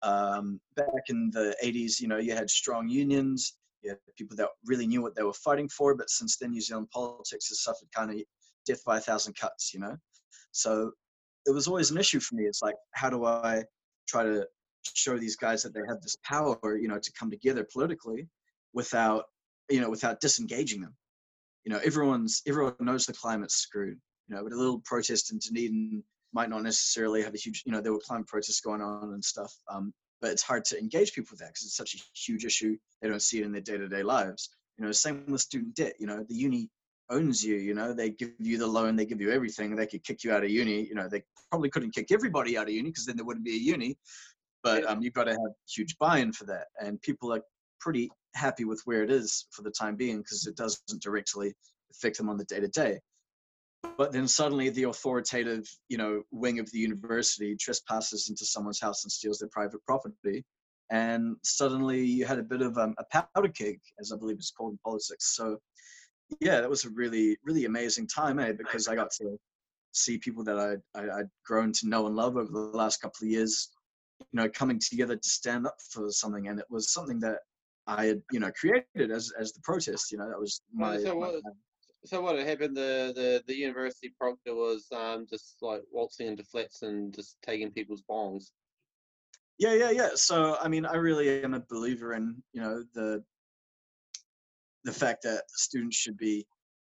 [0.03, 3.59] Um, back in the 80s, you know, you had strong unions.
[3.83, 5.94] You had people that really knew what they were fighting for.
[5.94, 8.23] But since then, New Zealand politics has suffered kind of
[8.66, 9.73] death by a thousand cuts.
[9.75, 9.97] You know,
[10.53, 10.92] so
[11.47, 12.44] it was always an issue for me.
[12.44, 13.64] It's like, how do I
[14.07, 14.47] try to
[14.94, 18.29] show these guys that they have this power, you know, to come together politically
[18.73, 19.25] without,
[19.68, 20.97] you know, without disengaging them.
[21.64, 24.01] You know, everyone's everyone knows the climate's screwed.
[24.29, 26.05] You know, but a little protest in Dunedin
[26.38, 29.24] might not necessarily have a huge, you know, there were climate protests going on and
[29.24, 29.53] stuff.
[29.68, 32.77] Um, but it's hard to engage people with that because it's such a huge issue.
[33.03, 34.51] They don't see it in their day-to-day lives.
[34.77, 35.94] You know, same with student debt.
[35.98, 36.70] You know, the uni
[37.11, 37.57] owns you.
[37.57, 39.74] You know, they give you the loan, they give you everything.
[39.74, 40.87] They could kick you out of uni.
[40.87, 43.57] You know, they probably couldn't kick everybody out of uni because then there wouldn't be
[43.57, 43.98] a uni.
[44.62, 47.42] But um, you've got to have huge buy-in for that, and people are
[47.81, 51.53] pretty happy with where it is for the time being because it doesn't directly
[51.92, 53.01] affect them on the day-to-day.
[53.96, 59.04] But then suddenly the authoritative, you know, wing of the university trespasses into someone's house
[59.04, 60.44] and steals their private property,
[60.90, 64.50] and suddenly you had a bit of um, a powder keg, as I believe it's
[64.50, 65.34] called in politics.
[65.36, 65.58] So,
[66.40, 68.52] yeah, that was a really, really amazing time, eh?
[68.52, 69.38] Because I got to
[69.92, 73.26] see people that I, I I'd grown to know and love over the last couple
[73.26, 73.68] of years,
[74.20, 77.38] you know, coming together to stand up for something, and it was something that
[77.86, 80.10] I had, you know, created as as the protest.
[80.12, 81.02] You know, that was Well, my.
[81.02, 81.42] so my what-
[82.04, 82.76] So what had happened?
[82.76, 87.72] The the the university proctor was um just like waltzing into flats and just taking
[87.72, 88.50] people's bongs.
[89.58, 90.11] Yeah, yeah, yeah.
[90.14, 93.22] So I mean, I really am a believer in you know the
[94.84, 96.46] the fact that students should be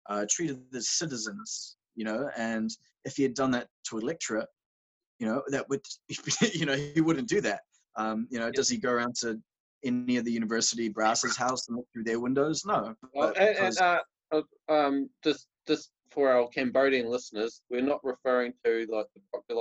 [0.09, 1.77] uh, treated as citizens.
[1.97, 2.71] You know, and
[3.05, 4.47] if he had done that to a lecturer,
[5.19, 5.85] you know, that would
[6.55, 7.61] you know he wouldn't do that.
[7.97, 9.41] Um, you know, does he go around to
[9.85, 12.65] any of the university brass's house and look through their windows?
[12.65, 12.95] No.
[13.15, 13.99] Well, and, and uh,
[14.69, 19.55] um, just just for our Cambodian listeners, we're not referring to like the proctor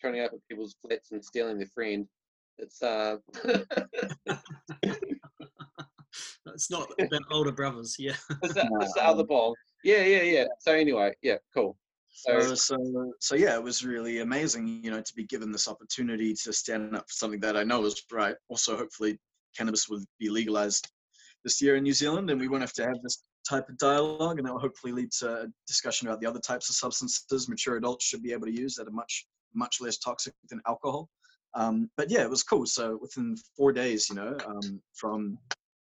[0.00, 2.06] turning up at people's flats and stealing their friend.
[2.58, 3.16] It's uh,
[6.54, 7.96] It's not about older brothers.
[7.98, 8.14] Yeah.
[8.42, 9.54] it's, the, No, it's the other um.
[9.84, 10.44] Yeah, yeah, yeah.
[10.60, 11.76] So anyway, yeah, cool.
[12.10, 15.66] So, So, so, so yeah, it was really amazing, you know, to be given this
[15.66, 18.36] opportunity to stand up for something that I know is right.
[18.48, 19.18] Also, hopefully,
[19.56, 20.90] cannabis will be legalized
[21.42, 24.38] this year in New Zealand, and we won't have to have this type of dialogue,
[24.38, 27.76] and that will hopefully lead to a discussion about the other types of substances mature
[27.76, 31.08] adults should be able to use that are much, much less toxic than alcohol.
[31.54, 32.66] Um, but yeah, it was cool.
[32.66, 35.38] So within four days, you know, um, from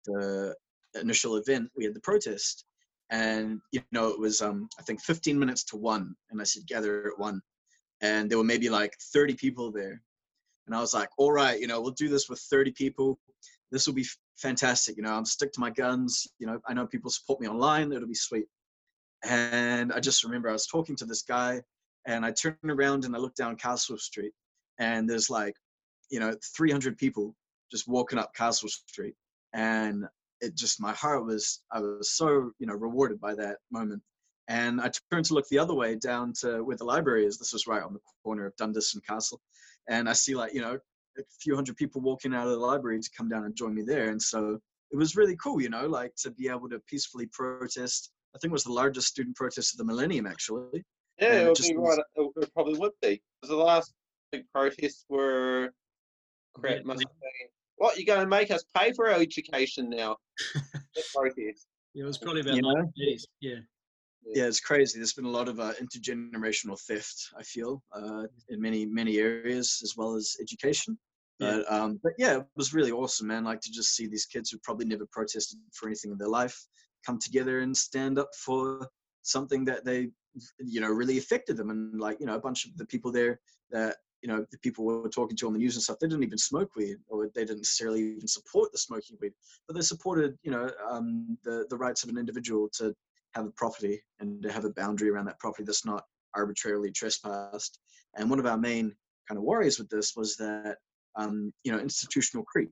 [0.06, 0.56] the
[1.00, 2.66] initial event, we had the protest
[3.12, 6.66] and you know it was um i think 15 minutes to one and i said
[6.68, 7.42] gather at one
[8.02, 10.02] and there were maybe like 30 people there
[10.66, 13.20] and i was like all right you know we'll do this with 30 people
[13.72, 14.06] this will be
[14.38, 17.48] fantastic you know i'm stick to my guns you know i know people support me
[17.48, 18.46] online it'll be sweet
[19.24, 21.62] and i just remember i was talking to this guy
[22.06, 24.34] and i turned around and i looked down castle street
[24.80, 25.56] and there's like
[26.10, 27.36] you know 300 people
[27.72, 29.16] just walking up castle street
[29.54, 30.06] and
[30.42, 34.02] it just my heart was I was so you know rewarded by that moment.
[34.48, 37.40] And I turned to look the other way down to where the library is.
[37.40, 39.42] This was right on the corner of Dundas and Castle,
[39.90, 40.78] and I see like you know
[41.18, 43.82] a few hundred people walking out of the library to come down and join me
[43.84, 44.10] there.
[44.10, 44.60] And so
[44.92, 48.12] it was really cool, you know, like to be able to peacefully protest.
[48.36, 50.84] I think it was the largest student protest of the millennium, actually.
[51.20, 52.26] yeah, it it would just be was- right.
[52.26, 53.22] It, it probably would be.
[53.42, 53.94] 'Cause the last
[54.32, 55.72] big protests were
[56.54, 56.78] crap.
[56.78, 57.50] Yeah, Must the- have been.
[57.78, 60.16] What you going to make us pay for our education now?
[60.96, 61.68] That protest.
[61.94, 62.74] Yeah, it was probably about You know?
[62.98, 63.24] 1980s.
[63.42, 63.56] Yeah.
[64.34, 65.00] Yeah, it's crazy.
[65.00, 67.30] There's been a lot of uh, intergenerational theft.
[67.38, 70.98] I feel uh, in many many areas as well as education.
[71.40, 71.62] Yeah.
[71.68, 73.44] But um, but yeah, it was really awesome, man.
[73.44, 76.66] Like to just see these kids who probably never protested for anything in their life
[77.06, 78.88] come together and stand up for
[79.22, 80.10] something that they
[80.60, 83.40] you know really affected them and like you know a bunch of the people there
[83.72, 86.24] that you know the people were talking to on the news and stuff they didn't
[86.24, 89.34] even smoke weed or they didn't necessarily even support the smoking weed
[89.68, 92.94] but they supported you know um, the the rights of an individual to
[93.36, 96.04] have a property and to have a boundary around that property that's not
[96.36, 97.80] arbitrarily trespassed
[98.18, 98.94] and one of our main
[99.28, 100.78] kind of worries with this was that
[101.18, 102.72] um, you know institutional creep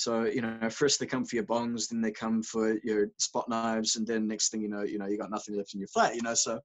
[0.00, 3.50] so you know, first they come for your bongs, then they come for your spot
[3.50, 5.88] knives, and then next thing you know, you know, you got nothing left in your
[5.88, 6.14] flat.
[6.14, 6.58] You know, so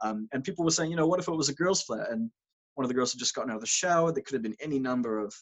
[0.00, 2.28] um, and people were saying, you know, what if it was a girl's flat and
[2.74, 4.10] one of the girls had just gotten out of the shower?
[4.10, 5.32] There could have been any number of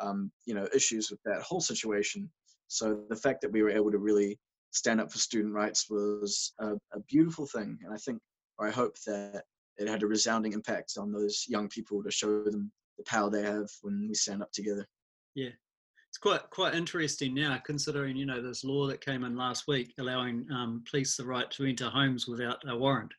[0.00, 2.28] um, you know issues with that whole situation.
[2.66, 4.36] So the fact that we were able to really
[4.70, 8.20] stand up for student rights was a, a beautiful thing, and I think,
[8.58, 9.44] or I hope that
[9.78, 13.42] it had a resounding impact on those young people to show them the power they
[13.42, 14.86] have when we stand up together.
[15.34, 15.50] Yeah,
[16.08, 19.94] it's quite quite interesting now, considering you know this law that came in last week
[19.98, 23.12] allowing um, police the right to enter homes without a warrant.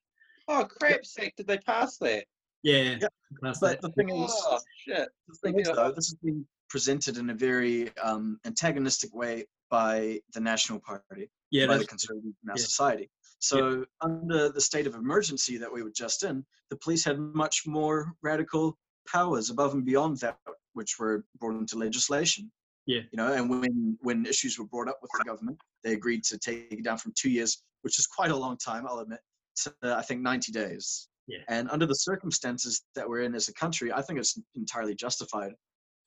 [0.47, 1.05] Oh crap!
[1.05, 2.25] Sake, did they pass that?
[2.63, 3.07] Yeah, Yeah,
[3.41, 3.81] passed But that.
[3.81, 5.07] the thing is, Oh shit!
[5.27, 10.19] the thing is though, this has been presented in a very um, antagonistic way by
[10.33, 12.63] the National Party, yeah, by the conservatives in our yeah.
[12.63, 13.09] society.
[13.39, 17.65] So under the state of emergency that we were just in, the police had much
[17.65, 20.37] more radical powers above and beyond that
[20.73, 22.51] which were brought into legislation.
[22.85, 23.01] Yeah.
[23.11, 26.37] You know, and when when issues were brought up with the government, they agreed to
[26.37, 29.19] take it down from two years, which is quite a long time, I'll admit,
[29.63, 31.07] to uh, I think 90 days.
[31.27, 31.39] Yeah.
[31.47, 35.51] And under the circumstances that we're in as a country, I think it's entirely justified.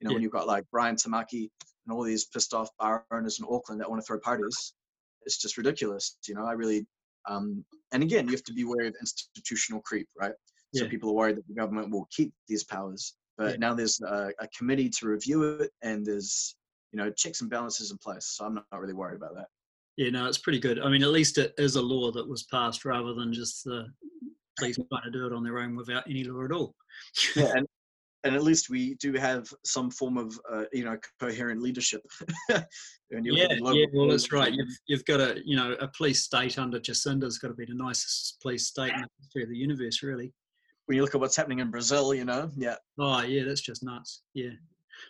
[0.01, 0.15] You know, Yeah.
[0.15, 1.51] when you've got like Brian Tamaki
[1.87, 4.75] and all these pissed off bar owners in Auckland that want to throw parties,
[5.25, 6.17] it's just ridiculous.
[6.27, 6.87] You know, I really,
[7.29, 10.35] um, and again, you have to be wary of institutional creep, right?
[10.75, 10.91] So Yeah.
[10.91, 13.15] people are worried that the government will keep these powers.
[13.37, 13.57] But Yeah.
[13.59, 16.57] now there's a, a committee to review it, and there's
[16.93, 18.27] you know checks and balances in place.
[18.27, 19.49] So I'm not, not really worried about that.
[19.97, 20.81] Yeah, no, it's pretty good.
[20.81, 23.87] I mean, at least it is a law that was passed rather than just the
[24.59, 26.75] police trying to do it on their own without any law at all.
[27.37, 27.67] Yeah, and
[28.25, 32.03] and at least we do have some form of uh, you know coherent leadership.
[33.09, 34.53] When you look Yeah, local yeah, well, that's right.
[34.53, 37.75] You've you've got a you know a police state under Jacinda's got to be the
[37.75, 40.33] nicest police state in the history of the universe, really.
[40.87, 43.83] When you look at what's happening in Brazil, you know, yeah, Oh yeah, that's just
[43.83, 44.23] nuts.
[44.35, 44.51] Yeah.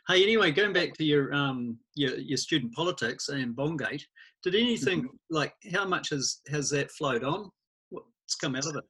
[0.09, 4.03] Hey, anyway, going back to your um your your student politics and Bongate,
[4.43, 7.51] did anything like how much has has that flowed on?
[7.91, 8.85] What's come out of it?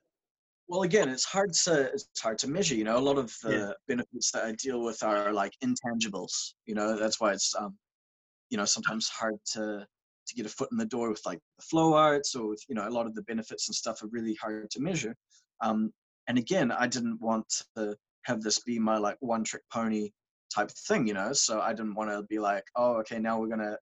[0.68, 3.52] Well again it's hard to it's hard to measure you know a lot of the
[3.52, 3.72] Yeah.
[3.88, 7.76] benefits that i deal with are like intangibles you know that's why it's um
[8.50, 9.86] you know sometimes hard to
[10.26, 12.74] to get a foot in the door with like the flow arts or with you
[12.74, 15.14] know a lot of the benefits and stuff are really hard to measure
[15.62, 15.92] um
[16.28, 17.46] and again i didn't want
[17.76, 20.10] to have this be my like one trick pony
[20.54, 23.48] type thing you know so i didn't want to be like oh okay now we're
[23.48, 23.76] gonna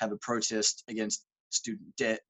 [0.00, 2.20] have a protest against student debt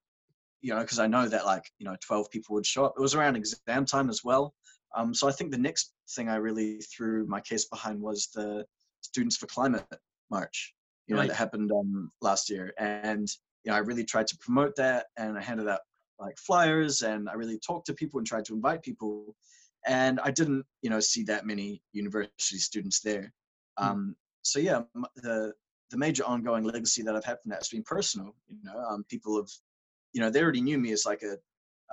[0.62, 2.95] you know, because I know that like, you know, 12 people would show up.
[2.97, 4.55] It was around exam time as well.
[4.95, 8.64] Um, so I think the next thing I really threw my case behind was the
[9.03, 9.87] Students for Climate
[10.31, 10.75] March,
[11.07, 11.29] you know, Right.
[11.29, 12.73] that happened um, last year.
[12.79, 13.29] And,
[13.64, 15.81] you know, I really tried to promote that and I handed out
[16.19, 19.37] like flyers and I really talked to people and tried to invite people.
[19.87, 23.33] And I didn't, you know, see that many university students there.
[23.79, 23.85] Hmm.
[23.85, 24.83] Um, so yeah,
[25.16, 25.53] the,
[25.90, 28.35] the major ongoing legacy that I've had from that has been personal.
[28.49, 29.51] You know, um, people have
[30.16, 31.37] you know, they already knew me as like a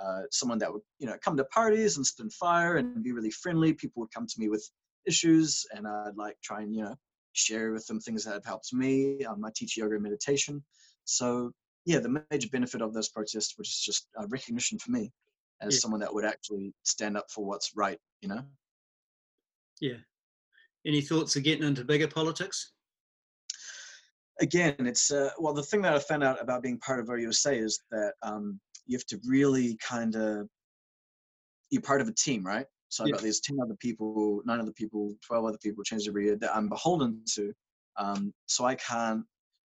[0.02, 3.30] uh, someone that would, you know, come to parties and spin fire and be really
[3.30, 3.74] friendly.
[3.74, 4.66] People would come to me with
[5.06, 6.96] issues, and I'd like try and you know
[7.34, 9.22] share with them things that have helped me.
[9.26, 10.64] Um, I teach yoga and meditation,
[11.04, 11.52] so
[11.84, 15.12] yeah, the major benefit of this protest was just uh, recognition for me
[15.60, 15.80] as Yeah.
[15.80, 17.98] someone that would actually stand up for what's right.
[18.22, 18.42] You know.
[19.82, 19.98] Yeah.
[20.86, 22.72] Any thoughts of getting into bigger politics?
[24.40, 27.56] Again, it's uh, well, the thing that I found out about being part of OUSA
[27.56, 30.48] is that um, you have to really kind of
[31.70, 32.66] you're part of a team, right?
[32.88, 33.14] So I've Yeah.
[33.14, 36.54] got these ten other people, nine other people, twelve other people, change every year that
[36.54, 37.52] I'm beholden to.
[37.96, 39.24] Um, so I can't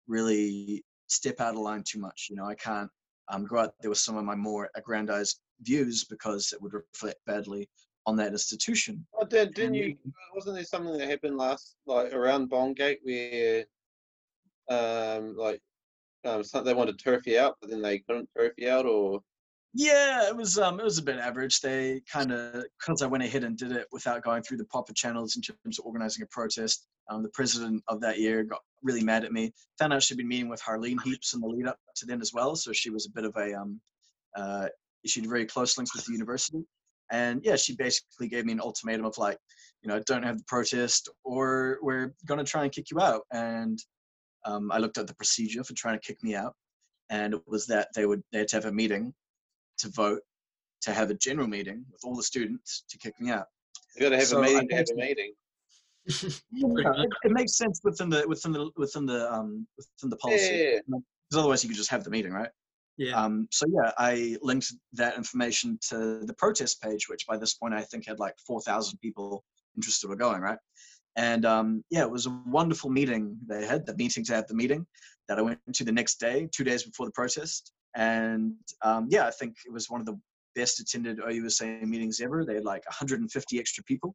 [0.06, 2.28] really step out of line too much.
[2.30, 2.90] You know, I can't
[3.28, 7.18] um, go out there with some of my more aggrandized views because it would reflect
[7.26, 7.68] badly
[8.06, 9.06] on that institution.
[9.28, 9.96] Did, didn't And you?
[10.34, 13.64] Wasn't there something that happened last, like around Bongate, where,
[14.68, 15.60] um, like,
[16.24, 19.20] um, they wanted to turf you out, but then they couldn't turf you out, or
[19.76, 21.60] Yeah, it was um it was a bit average.
[21.60, 24.92] They kind of because I went ahead and did it without going through the proper
[24.92, 26.86] channels in terms of organizing a protest.
[27.10, 29.52] Um, the president of that year got really mad at me.
[29.78, 32.32] Found out she'd been meeting with Harlene Haynes in the lead up to then as
[32.32, 33.80] well, so she was a bit of a um
[34.36, 34.68] uh
[35.06, 36.64] she had very close links with the university,
[37.10, 39.38] and yeah, she basically gave me an ultimatum of like,
[39.82, 43.22] you know, don't have the protest, or we're gonna try and kick you out.
[43.32, 43.78] And
[44.44, 46.54] um, I looked at the procedure for trying to kick me out,
[47.10, 49.14] and it was that they would they had to have a meeting
[49.78, 50.20] to vote
[50.82, 53.46] to have a general meeting with all the students to kick me out.
[53.96, 55.32] You got to have So a I meeting to have a meeting.
[56.52, 56.68] Yeah,
[57.02, 60.54] it, it makes sense within the within the within the um within the policy.
[60.54, 60.80] Yeah.
[60.86, 62.50] Because otherwise, you could just have the meeting, right?
[62.98, 63.18] Yeah.
[63.20, 67.72] Um, so yeah, I linked that information to the protest page, which by this point
[67.72, 69.44] I think had like four thousand people
[69.76, 70.58] interested or going, right?
[71.16, 73.86] And um, yeah, it was a wonderful meeting they had.
[73.86, 74.86] The meeting to have the meeting
[75.28, 79.26] that I went to the next day, two days before the protest, and um, yeah,
[79.26, 80.18] I think it was one of the
[80.56, 82.44] best attended OUSA meetings ever.
[82.44, 84.14] They had like 150 extra people,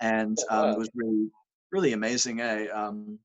[0.00, 1.28] and Oh, um, it was really
[1.70, 2.40] really amazing.
[2.40, 2.66] Eh?
[2.68, 3.18] Um,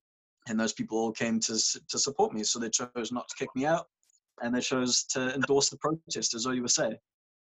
[0.46, 3.48] and those people all came to to support me, so they chose not to kick
[3.56, 3.86] me out
[4.42, 6.96] and they chose to endorse the protest as OUSA.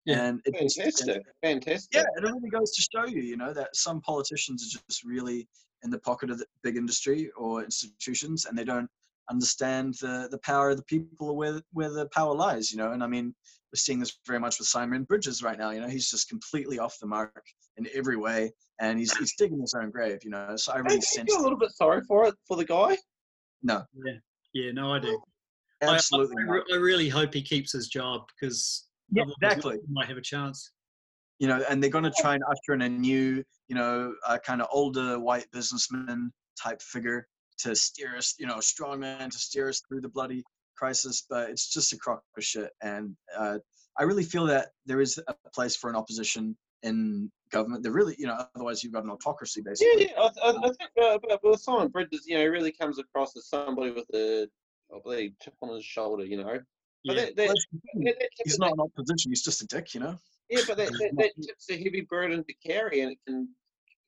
[0.07, 0.25] Yeah.
[0.25, 1.23] And it just, Fantastic.
[1.43, 1.89] Fantastic.
[1.93, 5.47] yeah, it really goes to show you, you know, that some politicians are just really
[5.83, 8.89] in the pocket of the big industry or institutions, and they don't
[9.31, 12.93] understand the the power of the people or where where the power lies, you know.
[12.93, 13.27] And I mean,
[13.73, 15.71] we're seeing this very much with Simon Bridges right now.
[15.71, 17.45] You know, he's just completely off the mark
[17.77, 20.57] in every way, and he's he's digging his own grave, you know.
[20.57, 22.65] So I I really you sense feel a little bit sorry for it for the
[22.65, 22.97] guy.
[23.63, 24.15] no, Yeah.
[24.53, 24.73] Yeah.
[24.73, 25.21] No, I do.
[25.83, 26.53] I- absolutely I, not.
[26.53, 29.79] re- I really hope he keeps his job because Yeah, exactly.
[29.88, 30.73] might have a chance.
[31.40, 34.38] you know, and they're going to try and usher in a new, you know, uh,
[34.38, 36.31] kind of older white businessman
[36.62, 37.27] type figure
[37.59, 40.44] to steer us, you know, a strong man to steer us through the bloody
[40.77, 41.25] crisis.
[41.29, 42.70] But it's just a crock of shit.
[42.83, 43.59] And uh,
[43.99, 47.83] I really feel that there is a place for an opposition in government.
[47.83, 50.11] There really, you know, otherwise you've got an autocracy basically.
[50.11, 50.20] yeah.
[50.20, 53.49] I, I, I think uh, but with Simon Bridges, you know, really comes across as
[53.49, 54.46] somebody with a,
[54.94, 56.25] I believe, chip on his shoulder.
[56.25, 57.15] You know, but Yeah.
[57.15, 58.05] that, that, Well, that's the thing.
[58.05, 59.31] that, that, He's not an opposition.
[59.31, 60.17] He's just a dick, you know.
[60.49, 63.49] Yeah, but that, that, that tip's a heavy burden to carry, and it can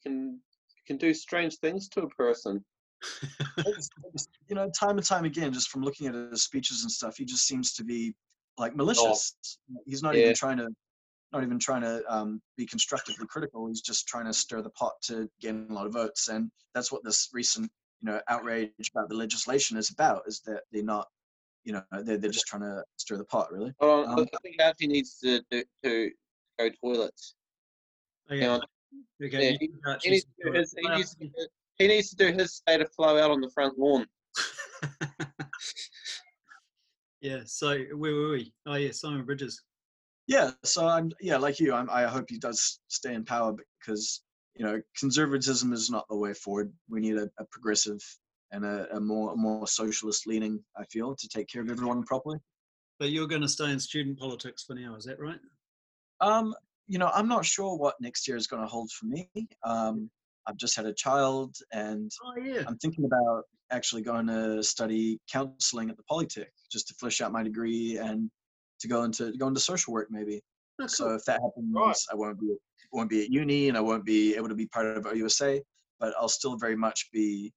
[0.03, 0.41] can
[0.87, 2.65] can do strange things to a person.
[3.59, 6.91] It's- it's, you know, time and time again, just from looking at his speeches and
[6.91, 8.15] stuff, he just seems to be
[8.59, 9.37] like malicious.
[9.87, 10.23] He's not Yeah.
[10.23, 10.69] even trying to,
[11.33, 13.67] not even trying to um, be constructively critical.
[13.69, 16.91] He's just trying to stir the pot to gain a lot of votes, and that's
[16.93, 20.23] what this recent, you know, outrage about the legislation is about.
[20.27, 21.09] Is that they're not,
[21.65, 23.73] you know, they're they're just trying to stir the pot, really.
[23.81, 26.11] Hold on, Um, I think Archie needs to to, to
[26.59, 27.35] go toilets.
[28.31, 28.41] Okay.
[28.41, 28.61] Hang.
[29.25, 29.53] Okay.
[29.53, 29.71] Yeah, he-
[30.03, 31.47] He needs, to do his, he, needs to do,
[31.79, 34.07] he needs to do his state of flow out on the front lawn.
[37.21, 37.41] yeah.
[37.45, 38.53] So where were we?
[38.67, 39.63] Oh yeah, Simon Bridges.
[40.27, 41.75] Yeah, so I'm yeah, like you.
[41.75, 44.23] I'm, I hope he does stay in power because
[44.55, 46.73] you know conservatism is not the way forward.
[46.89, 48.01] We need a, a progressive
[48.53, 50.63] and a, a more more socialist leaning.
[50.77, 52.39] I feel to take care of everyone properly.
[52.99, 55.41] But you're going to stay in student politics for now, is that right?
[56.21, 56.55] Um,
[56.87, 59.29] you know, I'm not sure what next year is going to hold for me.
[59.65, 60.11] Um,
[60.47, 62.63] I've just had a child, and Oh yeah.
[62.69, 67.33] I'm thinking about actually going to study counseling at the Polytech just to flesh out
[67.33, 68.31] my degree and
[68.81, 70.41] to go into go into social work maybe.
[70.81, 71.97] Oh, So if that happens, Right.
[72.13, 72.55] I won't be
[72.93, 75.63] won't be at uni and I won't be able to be part of OUSA,
[75.99, 77.53] but I'll still very much be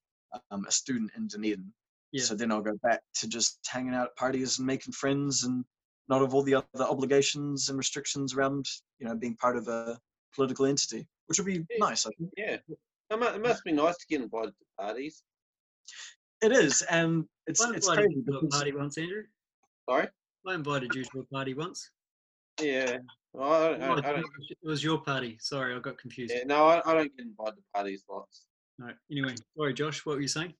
[0.51, 1.71] um, a student in Dunedin.
[2.11, 2.23] Yeah.
[2.23, 5.65] So then I'll go back to just hanging out at parties and making friends and
[6.07, 8.65] not have all the other obligations and restrictions around
[8.99, 9.99] you know being part of a
[10.35, 11.77] political entity, which would be Yeah.
[11.79, 12.05] nice.
[12.05, 12.57] I think Yeah,
[13.09, 15.23] it must, be nice to get invited to parties.
[16.41, 19.23] it is, and it's I it's invited crazy you to a party once, Andrew.
[19.89, 20.07] Sorry.
[20.47, 21.89] I invited you to a party once.
[22.61, 22.97] Yeah.
[23.33, 24.25] Well, I, don't, I, I don't.
[24.49, 25.37] it was your party.
[25.41, 26.33] Sorry, I got confused.
[26.35, 28.45] Yeah, no, I, I don't get invited to parties lots.
[28.77, 28.91] No.
[29.11, 30.05] Anyway, sorry, Josh.
[30.05, 30.53] What were you saying?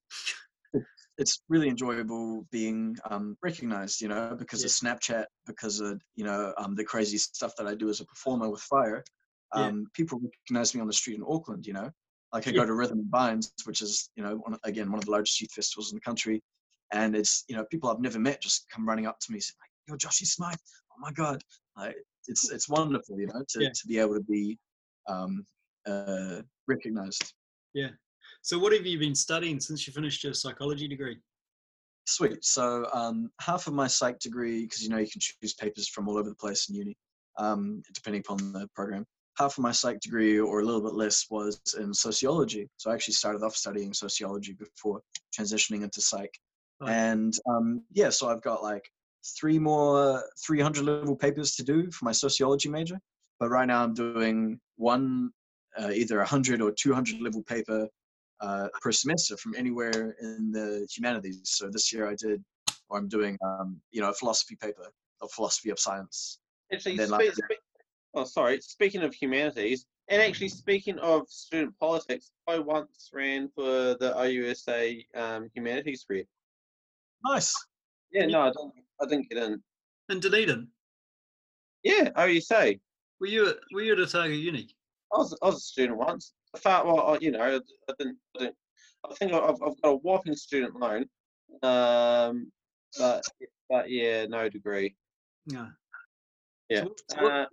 [1.17, 6.53] it's really enjoyable being um, recognized, you know, because of Snapchat, because of you know
[6.57, 9.03] um, the crazy stuff that I do as a performer with Fire.
[9.55, 9.68] Yeah.
[9.68, 11.89] Um, People recognize me on the street in Auckland, you know.
[12.34, 12.57] Like I Yeah.
[12.57, 15.39] go to Rhythm and Vines, which is you know one again one of the largest
[15.41, 16.41] youth festivals in the country,
[16.91, 19.57] and it's you know people I've never met just come running up to me saying
[19.61, 20.57] like, "Yo, Joshy Smythe,
[20.91, 21.41] oh my god!"
[21.78, 21.95] Like
[22.28, 23.70] it's it's wonderful, you know, to Yeah.
[23.70, 24.57] to be able to be
[25.07, 25.45] um,
[25.86, 27.34] uh, recognized.
[28.46, 31.18] So, what have you been studying since you finished your psychology degree?
[32.06, 32.46] Sweet.
[32.46, 36.08] So um, half of my psych degree, because you know you can choose papers from
[36.08, 36.96] all over the place in uni,
[37.39, 39.04] um, depending upon the program.
[39.39, 42.70] Half of my psych degree, or a little bit less, was in sociology.
[42.78, 45.02] So I actually started off studying sociology before
[45.36, 46.38] transitioning into psych.
[46.82, 48.88] Oh, And um, yeah, so I've got like
[49.39, 53.00] three more 300 level papers to do for my sociology major.
[53.39, 55.32] But right now I'm doing one,
[55.80, 57.89] uh, either 100 or 200 level paper
[58.46, 61.41] uh, per semester from anywhere in the humanities.
[61.46, 62.43] So this year I did,
[62.89, 64.88] or I'm doing, um, you know, a philosophy paper,
[65.22, 66.39] a philosophy of science.
[66.72, 67.64] Actually, then, like, spe- spe-
[68.14, 68.62] oh, sorry.
[68.62, 75.06] Speaking of humanities, and actually speaking of student politics, I once ran for the OUSA
[75.16, 76.26] um, humanities rep.
[77.26, 77.54] Nice.
[78.12, 78.74] Yeah, no, I didn't.
[79.02, 79.64] I didn't get in.
[80.10, 80.68] In Dunedin.
[81.84, 82.80] Yeah, OUSA.
[83.20, 84.70] Were you at, were you at Otago Uni?
[85.14, 86.34] I was I was a student once.
[86.56, 88.18] I felt well, I, you know, I, I didn't.
[88.36, 88.56] I, didn't,
[89.10, 91.06] I think I've I've got a whopping student loan,
[91.62, 92.51] um,
[92.97, 93.24] but
[93.70, 94.95] but yeah, no degree.
[95.47, 95.68] No.
[96.70, 96.84] Yeah.
[96.84, 97.45] So what's- what- Uh,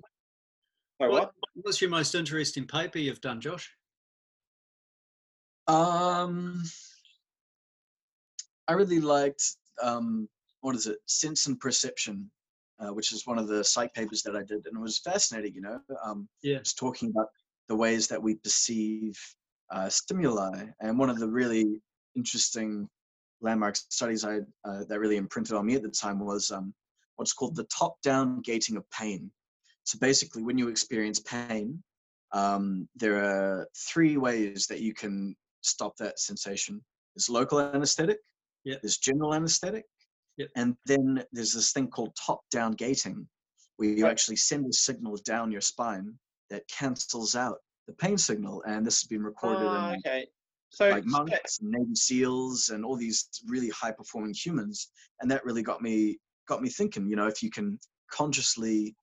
[1.01, 1.33] sorry, what- what?
[1.55, 3.71] What's your most interesting paper you've done, Josh?
[5.67, 6.63] Um,
[8.69, 9.45] I really liked
[9.83, 10.29] um,
[10.61, 12.31] what is it, Sense and Perception,
[12.79, 15.55] uh, which is one of the psych papers that I did, and it was fascinating.
[15.55, 16.59] You know, um, Yeah.
[16.61, 17.29] just talking about
[17.73, 19.19] the ways that we perceive
[19.71, 21.81] uh, stimuli, and one of the really
[22.15, 22.87] interesting
[23.41, 26.75] landmark studies I uh, that really imprinted on me at the time was um,
[27.17, 29.31] what's called the top-down gating of pain.
[29.85, 31.83] So basically, when you experience pain,
[32.33, 36.75] um, there are three ways that you can stop that sensation.
[37.15, 38.19] There's local anesthetic,
[38.65, 38.83] Yep.
[38.83, 39.87] there's general anesthetic,
[40.37, 40.49] Yep.
[40.57, 43.27] and then there's this thing called top-down gating,
[43.79, 44.11] where you Right.
[44.11, 46.19] actually send a signal down your spine
[46.53, 48.63] that cancels out the pain signal.
[48.67, 50.27] And this has been recorded Ah, in okay.
[50.69, 54.91] So, like so- monks, and Navy SEALs, and all these really high-performing humans,
[55.21, 57.09] and that really got me got me thinking.
[57.09, 57.79] You know, if you can
[58.11, 58.95] consciously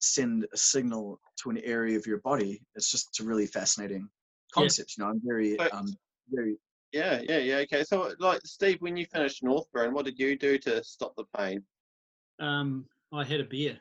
[0.00, 4.52] send a signal to an area of your body, it's just a really fascinating Yeah.
[4.52, 4.96] concept.
[4.96, 5.86] You know, I'm very So- um
[6.30, 6.56] very
[6.92, 7.56] yeah, yeah, yeah.
[7.58, 7.84] Okay.
[7.84, 11.62] So, like, Steve, when you finished Northburn, what did you do to stop the pain?
[12.38, 13.78] Um, I had a beer.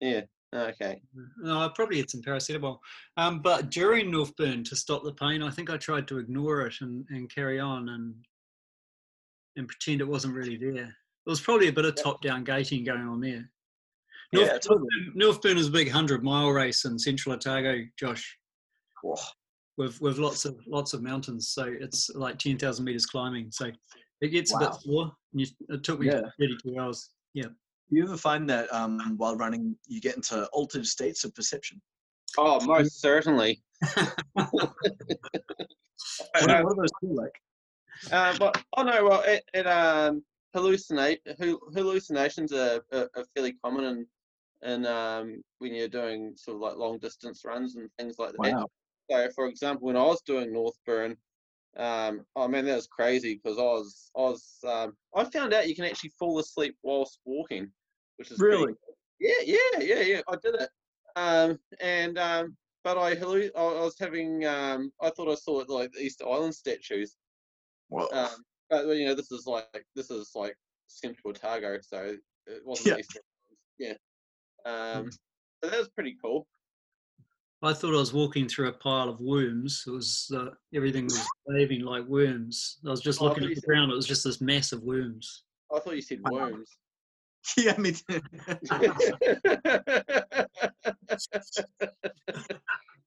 [0.00, 0.22] Yeah.
[0.54, 1.00] Okay.
[1.38, 2.78] No, I probably had some paracetamol.
[3.16, 6.74] Um, but during Northburn, to stop the pain, I think I tried to ignore it
[6.82, 8.14] and, and carry on and
[9.56, 10.72] and pretend it wasn't really there.
[10.74, 10.94] There
[11.26, 13.50] was probably a bit of top-down gating going on there.
[14.32, 14.88] yeah, North, totally.
[15.14, 18.38] Northburn is a big hundred-mile race in central Otago, Josh,
[19.02, 19.16] Whoa.
[19.78, 21.48] with with lots of lots of mountains.
[21.48, 23.50] So it's like ten thousand meters climbing.
[23.52, 23.70] So
[24.20, 25.12] it gets a bit sore.
[25.32, 26.22] And you, it took me Yeah.
[26.38, 27.10] thirty-two hours.
[27.34, 27.46] Yeah.
[27.92, 31.78] Do you ever find that um, while running, you get into altered states of perception?
[32.38, 33.62] Oh, most certainly.
[34.34, 34.74] What,
[36.34, 37.32] Uh, what do those feel like?
[38.10, 40.24] Uh, but oh no, well, it, it um
[40.56, 44.06] hallucinate hu- hallucinations are, are, are fairly common in
[44.70, 48.38] in um when you're doing sort of like long distance runs and things like that.
[48.38, 48.68] Wow.
[49.10, 51.16] So, for example, when I was doing Northburn,
[51.76, 55.68] um, oh man, that was crazy because I was I was um, I found out
[55.68, 57.70] you can actually fall asleep whilst walking,
[58.16, 58.74] which is pretty Really?
[59.20, 60.20] yeah, yeah, yeah, yeah.
[60.28, 60.70] I did it.
[61.16, 63.50] Um, and um, but I I
[63.82, 67.16] was having um, I thought I saw it like the Easter Island statues.
[67.88, 68.08] Whoa.
[68.12, 68.30] Um,
[68.70, 70.56] but you know, this is like this is like
[70.86, 72.98] Central Otago, so it wasn't Yeah.
[72.98, 73.20] Easter
[73.80, 73.98] Island.
[74.66, 75.00] Yeah.
[75.00, 75.10] Um,
[75.62, 76.46] so that was pretty cool.
[77.64, 79.84] I thought I was walking through a pile of worms.
[79.86, 82.78] It was uh, everything was waving like worms.
[82.84, 83.92] I was just Oh, looking thought at the ground.
[83.92, 85.44] It was just this mass of worms.
[85.72, 86.68] I thought you said worms.
[87.56, 88.02] yeah, me too.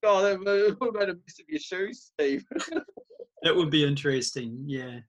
[0.02, 0.48] God, that would
[0.80, 2.44] have made a mess of your shoes, Steve.
[3.42, 4.64] That would be interesting.
[4.66, 5.00] Yeah.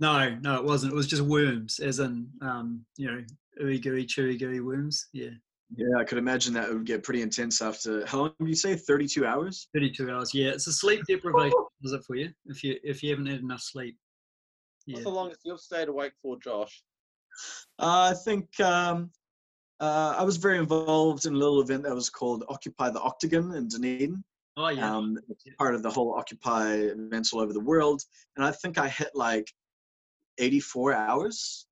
[0.00, 0.92] No, no, it wasn't.
[0.92, 3.22] It was just worms, as in, um, you know,
[3.62, 5.06] ooey gooey, chewy gooey worms.
[5.12, 5.30] Yeah.
[5.76, 8.74] yeah, I could imagine that would get pretty intense after how long did you say?
[8.74, 9.68] 32 hours?
[9.72, 10.34] 32 hours.
[10.34, 10.48] Yeah.
[10.48, 11.52] It's a sleep deprivation,
[11.82, 12.30] is it for you?
[12.46, 13.96] If you if you haven't had enough sleep.
[14.86, 14.94] Yeah.
[14.94, 16.82] What's the longest you've stayed awake for, Josh?
[17.78, 19.10] Uh, I think um,
[19.80, 23.54] uh, I was very involved in a little event that was called Occupy the Octagon
[23.54, 24.24] in Dunedin.
[24.56, 24.96] Oh yeah.
[24.96, 25.18] Um,
[25.58, 28.02] part of the whole Occupy events all over the world.
[28.36, 29.52] And I think I hit like
[30.38, 31.66] 84 hours,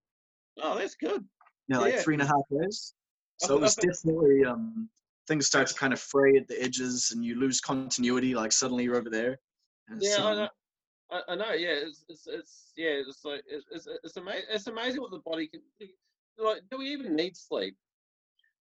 [0.62, 1.24] Oh, that's good.
[1.68, 2.02] you know, like Yeah.
[2.02, 2.94] three and a half days.
[3.38, 4.88] So it was definitely, um,
[5.26, 8.84] things start to kind of fray at the edges and you lose continuity, like suddenly
[8.84, 9.38] you're over there.
[9.88, 10.48] And Yeah, I know.
[11.10, 11.52] I, I know.
[11.52, 14.46] Yeah, it's, it's it's yeah, it's like it's it's, it's amazing.
[14.50, 15.60] It's amazing what the body can.
[16.38, 17.76] Like, do we even need sleep?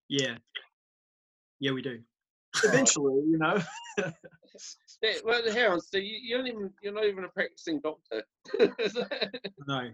[0.08, 0.36] yeah.
[1.60, 2.00] Yeah, we do.
[2.62, 3.58] Eventually, you know.
[5.02, 5.80] Yeah, well, hang on.
[5.80, 8.22] So you, you don't even you're not even a practicing doctor.
[9.66, 9.90] No.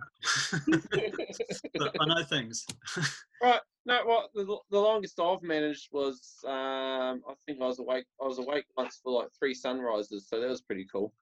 [1.79, 2.67] but I know things.
[3.43, 3.61] right.
[3.87, 4.01] No.
[4.05, 8.39] What the, the longest I've managed was um I think I was awake I was
[8.39, 11.13] awake once for like three sunrises, so that was pretty cool.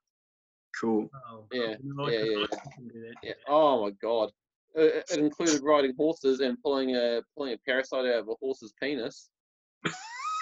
[0.81, 1.11] Cool.
[1.31, 3.14] Oh, Yeah, no, I yeah, yeah, I can do that.
[3.22, 3.33] Yeah.
[3.49, 4.31] Oh my god.
[4.74, 8.72] It, it included riding horses and pulling a pulling a parasite out of a horse's
[8.81, 9.31] penis.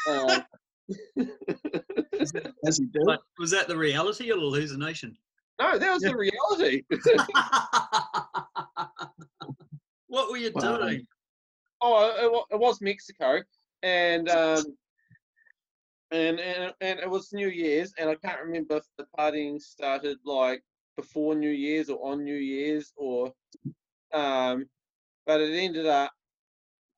[0.08, 0.44] Um,
[2.64, 3.00] As you do.
[3.04, 5.16] But was that the reality or hallucination?
[5.58, 6.82] no, that was the reality.
[10.08, 10.78] what were you Wow.
[10.78, 11.06] doing?
[11.80, 13.42] Oh, it, it was Mexico,
[13.82, 14.64] and um,
[16.10, 16.40] and
[16.80, 20.62] and it was New Year's, and I can't remember if the partying started like
[20.96, 23.32] before New Year's or on New Year's or,
[24.12, 24.66] um,
[25.26, 26.12] but it ended up,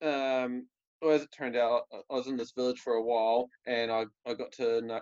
[0.01, 0.67] um,
[1.01, 4.05] well, as it turned out, I was in this village for a while, and I
[4.25, 5.01] I got to know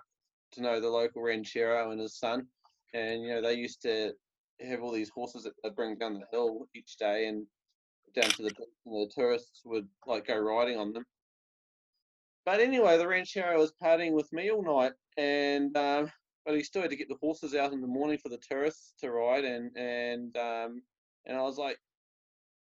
[0.54, 2.48] to know the local ranchero and his son,
[2.94, 4.14] and you know they used to
[4.62, 7.46] have all these horses that they bring down the hill each day and
[8.16, 8.52] down to the
[8.86, 11.06] and the tourists would like go riding on them.
[12.48, 16.10] But anyway, the ranchero was partying with me all night, and um,
[16.46, 18.94] but he still had to get the horses out in the morning for the tourists
[19.02, 20.82] to ride, and and um,
[21.26, 21.78] and I was like,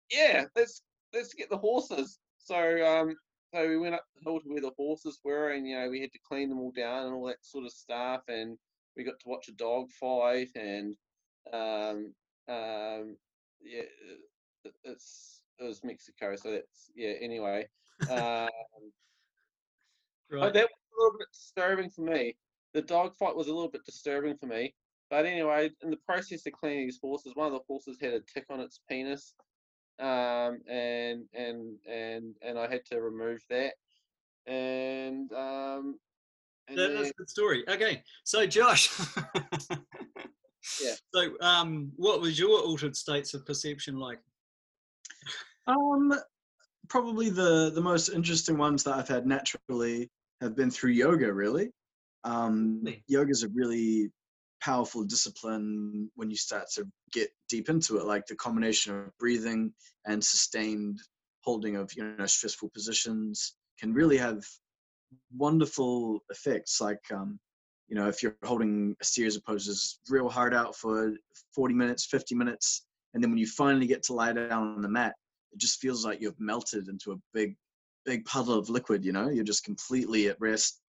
[0.10, 2.18] yeah, let's let's get the horses.
[2.38, 3.14] So um,
[3.54, 6.00] so we went up the hill to where the horses were, and you know we
[6.00, 8.58] had to clean them all down and all that sort of stuff, and
[8.96, 10.96] we got to watch a dog fight, and
[11.52, 12.14] um,
[12.48, 13.18] um,
[13.62, 13.84] yeah,
[14.64, 17.16] it- it's it was Mexico, so that's yeah.
[17.20, 17.68] Anyway,
[18.10, 18.48] um,
[20.40, 20.54] but Right.
[20.54, 22.36] that was a little bit disturbing for me.
[22.74, 24.74] The dog fight was a little bit disturbing for me.
[25.10, 28.22] But anyway, in the process of cleaning these horses, one of the horses had a
[28.22, 29.36] tick on its penis,
[30.00, 33.74] um, and and and and I had to remove that.
[34.48, 36.00] And um,
[36.68, 37.64] and That- that's a good story.
[37.70, 38.90] Okay, so Josh.
[40.82, 40.94] Yeah.
[41.14, 44.20] So, um, what was your altered states of perception like?
[45.68, 46.14] Um,
[46.88, 50.10] probably the the most interesting ones that I've had naturally
[50.44, 51.32] have been through yoga.
[51.32, 51.72] Really,
[52.24, 53.04] um, Really?
[53.08, 54.12] yoga is a really
[54.62, 58.06] powerful discipline when you start to get deep into it.
[58.06, 59.74] Like the combination of breathing
[60.06, 61.00] and sustained
[61.42, 64.44] holding of you know stressful positions can really have
[65.36, 66.80] wonderful effects.
[66.80, 67.40] Like um,
[67.88, 71.14] you know, if you're holding a series of poses real hard out for
[71.54, 74.90] 40 minutes, 50 minutes, and then when you finally get to lie down on the
[74.90, 75.14] mat,
[75.52, 77.56] it just feels like you've melted into a big,
[78.06, 79.04] big puddle of liquid.
[79.04, 80.82] You know, you're just completely at rest,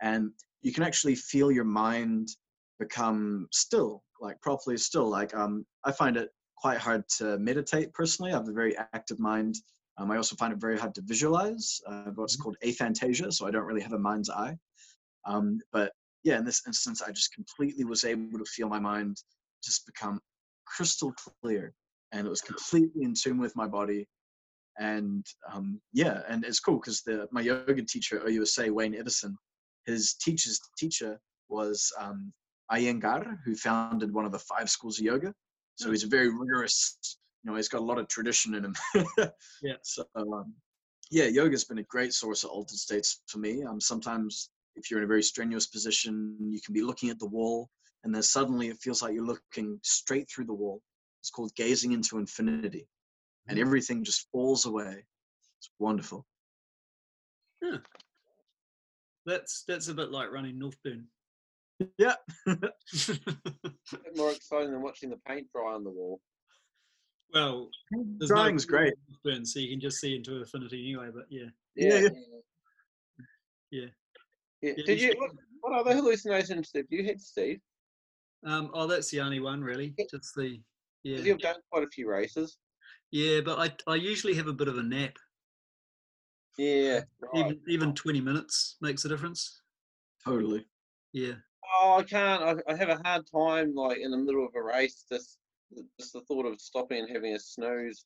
[0.00, 0.30] and
[0.62, 2.28] you can actually feel your mind
[2.78, 5.08] become still, like properly still.
[5.08, 8.32] Like um, I find it quite hard to meditate personally.
[8.32, 9.56] I have a very active mind.
[9.98, 11.80] Um, I also find it very hard to visualize.
[11.86, 14.56] Uh, what's called aphantasia, so I don't really have a mind's eye.
[15.26, 15.92] Um, but
[16.24, 19.16] yeah, in this instance, I just completely was able to feel my mind
[19.62, 20.20] just become
[20.64, 21.12] crystal
[21.42, 21.74] clear,
[22.12, 24.08] and it was completely in tune with my body.
[24.78, 29.36] And um, yeah, and it's cool because the my yoga teacher at OUSA, Wayne Everson,
[29.86, 32.32] his teacher's teacher was um,
[32.70, 35.34] Iyengar, who founded one of the five schools of yoga.
[35.76, 38.74] So he's a very rigorous, you know, he's got a lot of tradition in him.
[39.62, 39.76] Yeah.
[39.82, 40.54] So um,
[41.10, 43.62] yeah, yoga's been a great source of altered states for me.
[43.64, 47.26] Um, sometimes if you're in a very strenuous position, you can be looking at the
[47.26, 47.68] wall,
[48.04, 50.80] and then suddenly it feels like you're looking straight through the wall.
[51.20, 52.88] It's called gazing into infinity,
[53.48, 55.04] and everything just falls away.
[55.58, 56.26] It's wonderful.
[57.62, 57.78] Yeah.
[59.26, 61.04] That's that's a bit like running Northburn.
[61.98, 62.14] Yeah.
[62.46, 66.20] a bit more exciting than watching the paint dry on the wall.
[67.32, 67.68] well,
[68.18, 68.94] there's no great.
[69.24, 71.10] Northburn, so you can just see into infinity anyway.
[71.14, 72.00] But yeah, Yeah, Yeah.
[72.00, 72.08] Yeah.
[73.70, 73.86] Yeah.
[74.60, 75.00] Yeah, Did you you?
[75.12, 75.30] should- What,
[75.62, 77.60] what other hallucinations have you had, Steve?
[78.44, 79.94] um, oh, that's the only one really.
[80.10, 80.60] Just the
[81.04, 82.58] yeah, You've done quite a few races.
[83.12, 83.40] Yeah.
[83.40, 85.16] But I I usually have a bit of a nap.
[86.58, 87.02] Yeah.
[87.20, 87.46] Right.
[87.46, 89.62] Even even twenty minutes makes a difference.
[90.24, 90.66] Totally.
[91.12, 91.34] Yeah.
[91.74, 92.42] Oh, I can't.
[92.42, 95.38] I, I have a hard time, like in the middle of a race, just
[95.98, 98.04] just the thought of stopping and having a snooze.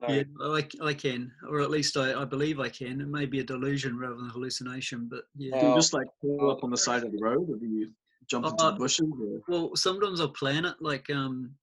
[0.00, 3.00] So, Yeah, I, I can, or at least I, I believe I can.
[3.00, 5.58] It may be a delusion rather than a hallucination, but yeah.
[5.58, 5.74] Do you Oh.
[5.74, 7.92] just like pull up on the side of the road, or do you
[8.26, 9.08] jump into Uh, the bushes?
[9.20, 9.42] Or?
[9.48, 11.56] Well, sometimes I'll plan it like um,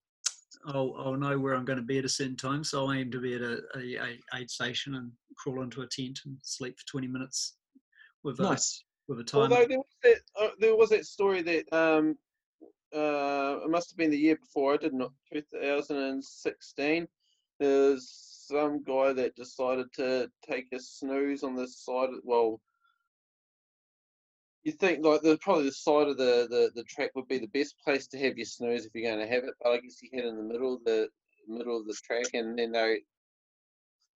[0.67, 3.11] I'll I'll know where I'm going to be at a certain time, so I aim
[3.11, 6.77] to be at a, a, a aid station and crawl into a tent and sleep
[6.79, 7.57] for 20 minutes
[8.23, 8.83] with a Nice.
[9.07, 9.43] with a time.
[9.43, 12.17] Although there was that, uh, there was that story that um,
[12.95, 14.73] uh, it must have been the year before.
[14.73, 17.07] I did not 2016.
[17.59, 22.09] There's some guy that decided to take a snooze on the side.
[22.09, 22.61] Of, well,
[24.65, 27.47] you think like the probably the side of the, the the track would be the
[27.47, 29.53] best place to have your snooze if you're going to have it.
[29.61, 31.07] But I guess he had in the middle of the
[31.47, 33.01] middle of the track, and then they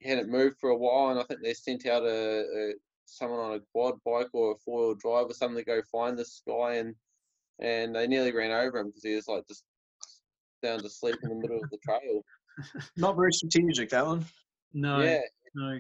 [0.01, 2.73] had it moved for a while, and I think they sent out a, a
[3.05, 6.17] someone on a quad bike or a four wheel drive or something to go find
[6.17, 6.95] this guy, and
[7.59, 9.63] and they nearly ran over him because he was like just
[10.63, 12.23] down to sleep in the middle of the trail.
[12.97, 14.25] Not very strategic that one.
[14.73, 15.21] no, Yeah,
[15.53, 15.79] no.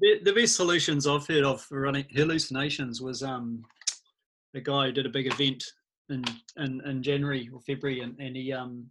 [0.00, 3.62] The the best solutions I've heard of for running hallucinations was um,
[4.54, 5.62] a guy who did a big event
[6.08, 6.24] in
[6.56, 8.86] in, in January or February, and, and he um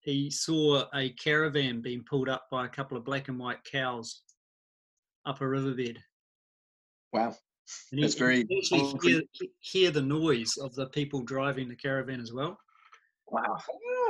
[0.00, 4.22] he saw a caravan being pulled up by a couple of black and white cows
[5.26, 5.98] up a riverbed,
[7.12, 7.34] Wow.
[7.92, 9.22] And That's very you actually hear,
[9.60, 12.58] hear the noise of the people driving the caravan as well.
[13.28, 13.58] Wow.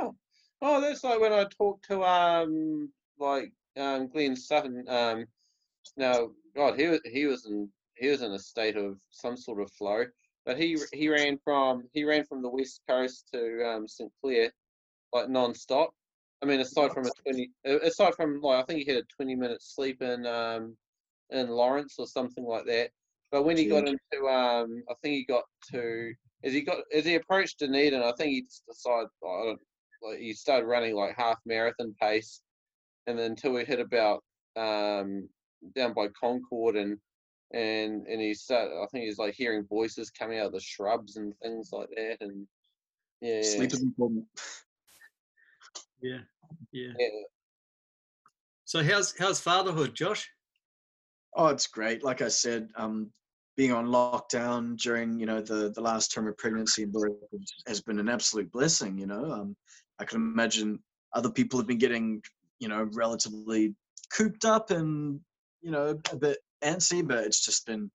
[0.01, 0.15] Oh,
[0.61, 4.83] oh, that's like when I talked to um like um Glenn Sutton.
[4.87, 5.25] Um,
[5.97, 9.61] now God, he was he was in he was in a state of some sort
[9.61, 10.05] of flow,
[10.45, 14.51] but he he ran from he ran from the west coast to um St Clair
[15.13, 15.91] like non-stop.
[16.41, 19.35] I mean, aside from a twenty, aside from like I think he had a twenty
[19.35, 20.75] minute sleep in um
[21.29, 22.89] in Lawrence or something like that.
[23.31, 26.13] But when he got into um, I think he got to
[26.43, 29.59] as he got as he approached Dunedin, I think he just decided I don't,
[30.01, 32.41] like he started running like half marathon pace,
[33.07, 34.23] and then until we hit about
[34.57, 35.29] um
[35.75, 36.97] down by Concord and
[37.53, 41.17] and and he started I think he's like hearing voices coming out of the shrubs
[41.17, 42.47] and things like that and
[43.21, 44.25] yeah Sleep is important.
[46.01, 46.19] Yeah,
[46.71, 46.93] yeah.
[46.97, 47.07] yeah
[48.65, 50.29] So how's how's fatherhood, Josh?
[51.35, 52.03] Oh, it's great.
[52.03, 53.11] Like I said, um,
[53.57, 57.53] being on lockdown during you know the the last term of pregnancy and birth has-
[57.67, 58.97] has been an absolute blessing.
[58.97, 59.55] You know, um,
[59.99, 60.81] I can imagine
[61.13, 62.21] other people have been getting
[62.59, 63.75] you know relatively
[64.13, 65.19] cooped up and
[65.61, 67.89] you know a bit antsy, but it's just been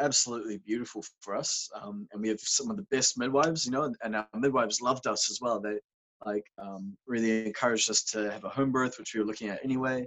[0.00, 1.68] absolutely beautiful for us.
[1.80, 5.06] Um, and we have some of the best midwives, you know, and, our midwives loved
[5.06, 5.60] us as well.
[5.60, 5.78] They
[6.24, 9.64] like um, really encouraged us to have a home birth, which we were looking at
[9.64, 10.06] anyway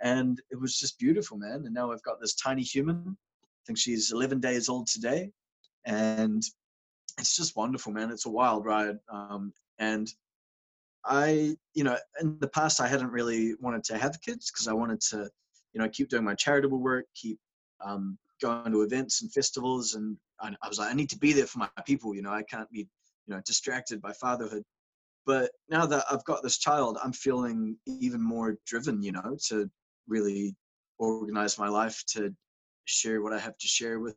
[0.00, 1.64] and it was just beautiful, man.
[1.64, 3.16] And now I've got this tiny human.
[3.42, 5.30] I think she's 11 days old today,
[5.84, 6.42] and
[7.18, 8.10] it's just wonderful, man.
[8.10, 8.98] It's a wild ride.
[9.12, 10.08] Um, and
[11.04, 14.72] I, you know, in the past I hadn't really wanted to have kids because I
[14.72, 15.28] wanted to,
[15.78, 17.38] you know, keep doing my charitable work, keep
[17.84, 21.32] um, going to events and festivals, and I, I was like, I need to be
[21.32, 22.16] there for my people.
[22.16, 24.64] You know, I can't be, you know, distracted by fatherhood.
[25.24, 29.70] But now that I've got this child, I'm feeling even more driven, you know, to
[30.08, 30.56] really
[30.98, 32.34] organize my life to
[32.86, 34.16] share what I have to share with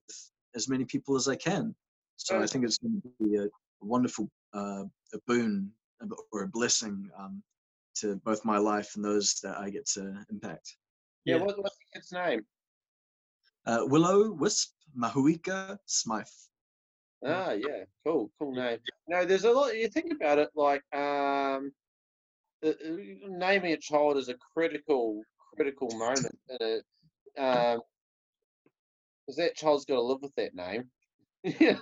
[0.56, 1.76] as many people as I can.
[2.16, 3.48] So I think it's going to be a
[3.82, 5.70] wonderful uh, a boon
[6.32, 7.44] or a blessing um,
[7.98, 10.76] to both my life and those that I get to impact.
[11.26, 11.44] Yeah, Yeah.
[11.44, 12.46] what, what's the kid's name
[13.66, 16.26] Uh, Willow Wisp Mahuika Smythe.
[17.24, 18.80] Ah, yeah, cool, cool name.
[19.08, 19.76] No, there's a lot.
[19.78, 21.72] You think about it, like um,
[22.66, 22.72] uh,
[23.28, 25.22] naming a child is a critical,
[25.56, 26.84] critical moment it.
[27.38, 27.82] Um,
[29.26, 30.90] because that child's got to live with that name.
[31.44, 31.78] yeah,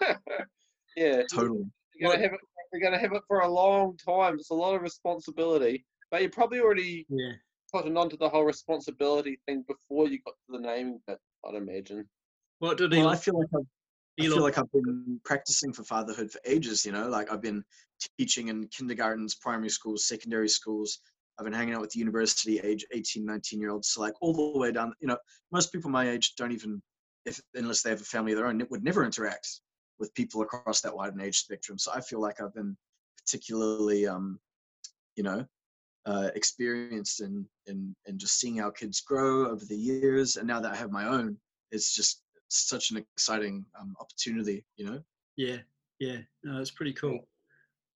[0.95, 1.23] yeah.
[1.33, 1.65] Totally.
[1.95, 2.39] You're gonna have it.
[2.71, 4.35] You're gonna have it for a long time.
[4.35, 7.33] It's a lot of responsibility, but you probably already Yeah,
[7.71, 11.19] gotten onto the whole responsibility thing before you got to the naming bit.
[11.45, 12.07] I'd imagine.
[12.59, 13.65] what did Well, I feel like I've
[14.19, 17.63] I feel like I've been practicing for fatherhood for ages, you know, like I've been
[18.17, 20.99] teaching in kindergartens, primary schools, secondary schools.
[21.37, 23.89] I've been hanging out with university age 18, 19 year olds.
[23.89, 25.17] So like all the way down, you know,
[25.51, 26.81] most people my age don't even,
[27.25, 29.61] if unless they have a family of their own, it would never interact
[29.99, 31.77] with people across that wide an age spectrum.
[31.77, 32.75] So I feel like I've been
[33.17, 34.39] particularly, um,
[35.15, 35.45] you know,
[36.09, 40.37] uh, experienced in, in, in just seeing our kids grow over the years.
[40.37, 41.37] And now that I have my own,
[41.71, 44.99] it's just such an exciting um, opportunity, you know?
[45.37, 45.57] yeah,
[45.99, 46.17] yeah.
[46.43, 47.19] No, it's pretty cool.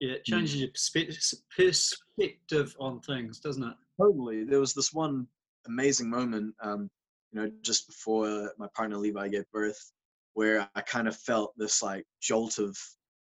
[0.01, 0.33] Yeah, it Mm.
[0.33, 3.77] changes your perspe- perspective on things, doesn't it?
[4.01, 4.45] Totally.
[4.45, 5.27] There was this one
[5.67, 6.91] amazing moment, um,
[7.33, 9.93] you know, just before my partner Levi gave birth,
[10.35, 12.77] where I kind of felt this like jolt of,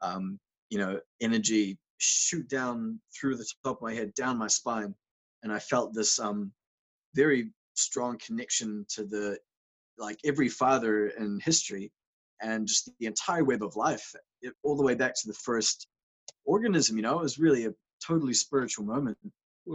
[0.02, 4.94] um, you know, energy shoot down through the top of my head, down my spine,
[5.44, 6.52] and I felt this um,
[7.14, 9.38] very strong connection to the,
[9.98, 11.92] like every father in history,
[12.42, 15.88] and just the entire web of life, it, all the way back to the first
[16.46, 16.98] organism.
[16.98, 17.74] You know, it was really a
[18.06, 19.18] totally spiritual moment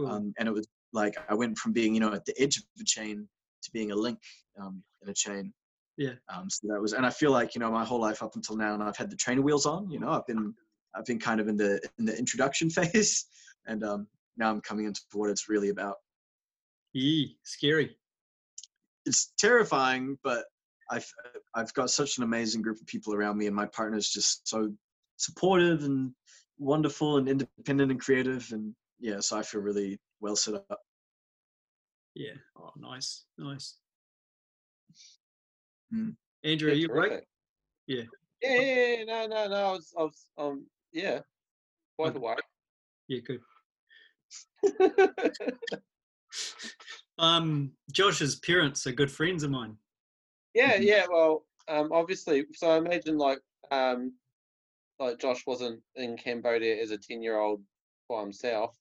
[0.05, 2.63] um, and it was like I went from being you know at the edge of
[2.79, 3.27] a chain
[3.63, 4.19] to being a link
[4.59, 5.53] um, in a chain.
[5.97, 6.13] Yeah.
[6.33, 8.55] Um, so that was, and I feel like you know my whole life up until
[8.55, 9.89] now, and I've had the trainer wheels on.
[9.89, 10.53] You know, I've been
[10.95, 13.25] I've been kind of in the in the introduction phase,
[13.65, 15.97] and um, now I'm coming into what it's really about.
[16.93, 17.97] yee, scary.
[19.05, 20.45] It's terrifying, but
[20.89, 21.11] I've
[21.55, 24.71] I've got such an amazing group of people around me, and my partner's just so
[25.17, 26.11] supportive and
[26.57, 30.79] wonderful and independent and creative, and yeah, so I feel really well set up.
[32.13, 32.33] Yeah.
[32.57, 33.77] Oh, nice, nice.
[35.93, 36.15] Mm.
[36.43, 37.21] Andrew, are you right?
[37.87, 38.03] Yeah.
[38.41, 39.55] Yeah, yeah, yeah, no, no, no.
[39.55, 41.19] I was, I was, um, yeah,
[41.97, 42.35] quite away.
[43.07, 43.41] Yeah, good.
[47.17, 49.77] Um, Josh's parents are good friends of mine.
[50.55, 50.83] yeah, Mhm.
[50.85, 51.05] yeah.
[51.11, 53.39] Well, um, obviously, so I imagine like,
[53.69, 54.13] um,
[54.99, 57.61] like Josh wasn't in Cambodia as a ten-year-old
[58.09, 58.75] by himself.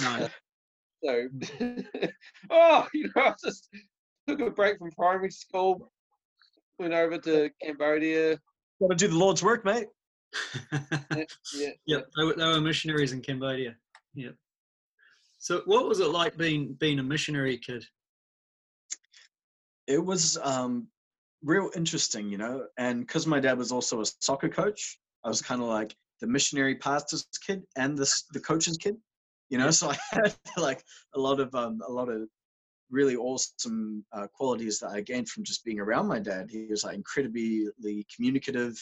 [0.00, 0.28] No.
[1.04, 1.28] So,
[2.50, 3.68] oh, you know, I just
[4.26, 5.92] took a break from primary school,
[6.80, 8.40] went over to Cambodia.
[8.80, 9.86] Got to do the Lord's work, mate.
[10.72, 11.24] Yeah,
[11.54, 11.70] yeah.
[11.86, 13.76] Yep, they were, they were missionaries in Cambodia.
[14.14, 14.34] Yep.
[15.38, 17.84] So, what was it like being being a missionary kid?
[19.86, 20.88] It was um,
[21.42, 25.40] real interesting, you know, and because my dad was also a soccer coach, I was
[25.40, 28.96] kind of like the missionary pastor's kid and the the coach's kid,
[29.48, 29.66] you know.
[29.66, 29.70] Yeah.
[29.70, 30.82] So I had like
[31.14, 32.28] a lot of um, a lot of
[32.90, 36.48] really awesome uh, qualities that I gained from just being around my dad.
[36.50, 37.68] He was like incredibly
[38.14, 38.76] communicative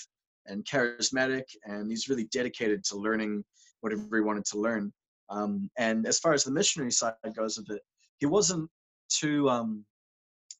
[0.49, 3.45] and charismatic, and he's really dedicated to learning
[3.81, 4.93] whatever he wanted to learn.
[5.29, 7.83] Um, and as far as the missionary side goes of it,
[8.19, 8.71] he wasn't
[9.09, 9.85] too, um,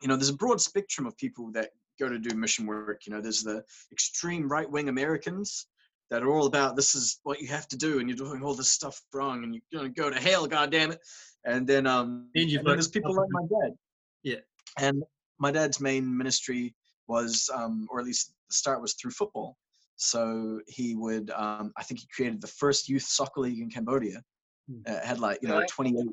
[0.03, 3.07] you know, there's a broad spectrum of people that go to do mission work.
[3.07, 5.67] You know, there's the extreme right wing Americans
[6.11, 8.55] that are all about this is what you have to do, and you're doing all
[8.55, 11.01] this stuff wrong, and you're gonna go to hell, God damn it.
[11.45, 13.77] And then, um, And and then there's people like my dad.
[14.23, 14.41] Yeah.
[14.79, 15.03] And
[15.39, 16.75] my dad's main ministry
[17.09, 19.57] was, um, or at least the start was through football.
[19.97, 24.23] So he would, um, I think he created the first youth soccer league in Cambodia.
[24.71, 24.81] Hmm.
[24.87, 25.67] Uh, it had like, you know, Yeah.
[25.71, 26.07] 28,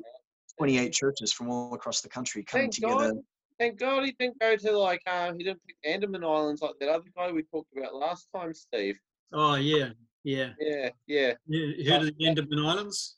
[0.58, 3.12] 28 churches from all across the country coming Thank together.
[3.12, 3.22] God.
[3.58, 6.88] Thank God he didn't go to like um he didn't pick Andaman Islands like that
[6.88, 8.98] other guy we talked about last time, Steve.
[9.32, 9.90] Oh yeah,
[10.24, 10.50] yeah.
[10.58, 11.34] Yeah, yeah.
[11.46, 13.16] You you heard of the Andaman Islands?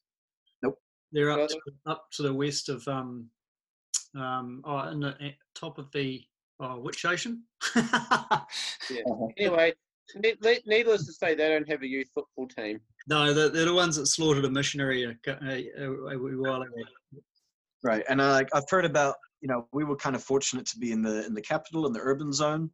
[0.62, 0.78] Nope.
[1.12, 3.30] They're up to, up to the west of um
[4.14, 6.22] um oh in the eh, top of the
[6.60, 7.44] oh which ocean?
[7.76, 8.40] yeah.
[9.38, 9.74] Anyway, ne- ne-
[10.14, 12.80] needless to say, they don't have a youth football team.
[13.08, 16.74] no, they're, they're the ones that slaughtered a missionary a, a, a, a while ago.
[17.82, 18.04] Right.
[18.08, 21.02] And I, I've heard about, you know, we were kind of fortunate to be in
[21.02, 22.70] the, in the capital, in the urban zone.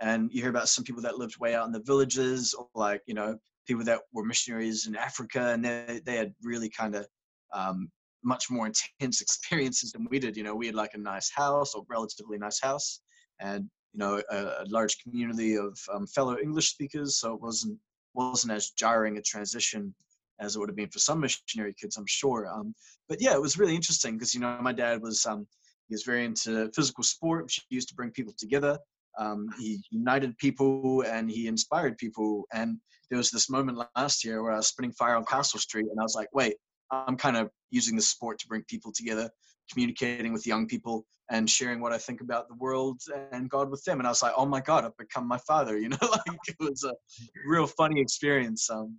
[0.00, 3.02] And you hear about some people that lived way out in the villages or like,
[3.06, 7.06] you know, people that were missionaries in Africa and they, they had really kind of
[7.52, 7.90] um,
[8.22, 10.36] much more intense experiences than we did.
[10.36, 13.00] You know, we had like a nice house or relatively nice house
[13.40, 17.18] and, you know, a, a large community of um, fellow English speakers.
[17.18, 17.78] So it wasn't,
[18.12, 19.94] wasn't as jarring a transition
[20.40, 22.48] as it would have been for some missionary kids, I'm sure.
[22.52, 22.74] Um,
[23.08, 25.46] but yeah, it was really interesting because, you know, my dad was, um,
[25.88, 28.78] he was very into physical sport, which he used to bring people together.
[29.16, 32.44] Um, he united people and he inspired people.
[32.52, 32.78] And
[33.10, 36.00] there was this moment last year where I was spinning fire on Castle Street, and
[36.00, 36.56] I was like, wait,
[36.90, 39.28] I'm kind of using the sport to bring people together,
[39.70, 43.00] communicating with young people and sharing what I think about the world
[43.32, 43.98] and God with them.
[43.98, 45.74] And I was like, oh my God, I've become my father.
[45.82, 46.94] You know, like it was a
[47.46, 48.70] real funny experience.
[48.70, 48.98] Um,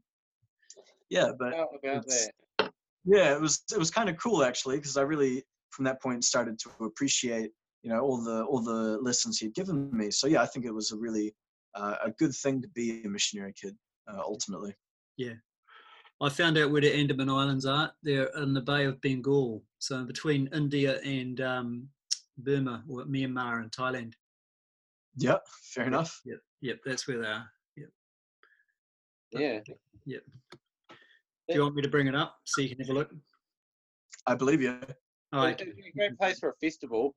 [1.09, 2.27] yeah, but How about it's-
[2.59, 2.71] that?
[3.05, 6.23] yeah, it was it was kind of cool actually because I really from that point
[6.23, 7.51] started to appreciate
[7.83, 10.09] you know all the all the lessons he'd given me.
[10.09, 11.35] So yeah, I think it was a really
[11.75, 13.75] uh, a good thing to be a missionary kid
[14.09, 14.73] uh, ultimately.
[16.21, 17.91] I found out where the Andaman Islands are.
[18.01, 21.89] They're in the Bay of Bengal, so between India and um,
[22.37, 24.13] Burma or Myanmar and Thailand.
[25.17, 26.21] Yep, fair enough.
[26.25, 27.51] Yep, yep, that's where they are.
[27.75, 27.89] Yep.
[29.33, 29.59] Yeah.
[30.05, 30.21] Yep.
[31.47, 33.11] Do you want me to bring it up so you can have a look?
[34.25, 34.79] I believe you.
[35.31, 35.59] All right.
[35.59, 37.13] It'd a great place for a festival.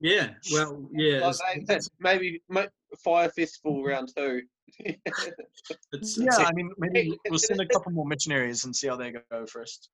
[0.00, 0.30] Yeah.
[0.52, 1.20] Well, yeah.
[1.26, 1.36] Like
[1.68, 2.66] It's, they- maybe ma-
[3.04, 4.42] fire festival round two.
[4.78, 4.98] it's,
[6.18, 9.12] Yeah, it's- I mean maybe we'll send a couple more missionaries and see how they
[9.12, 9.90] go first.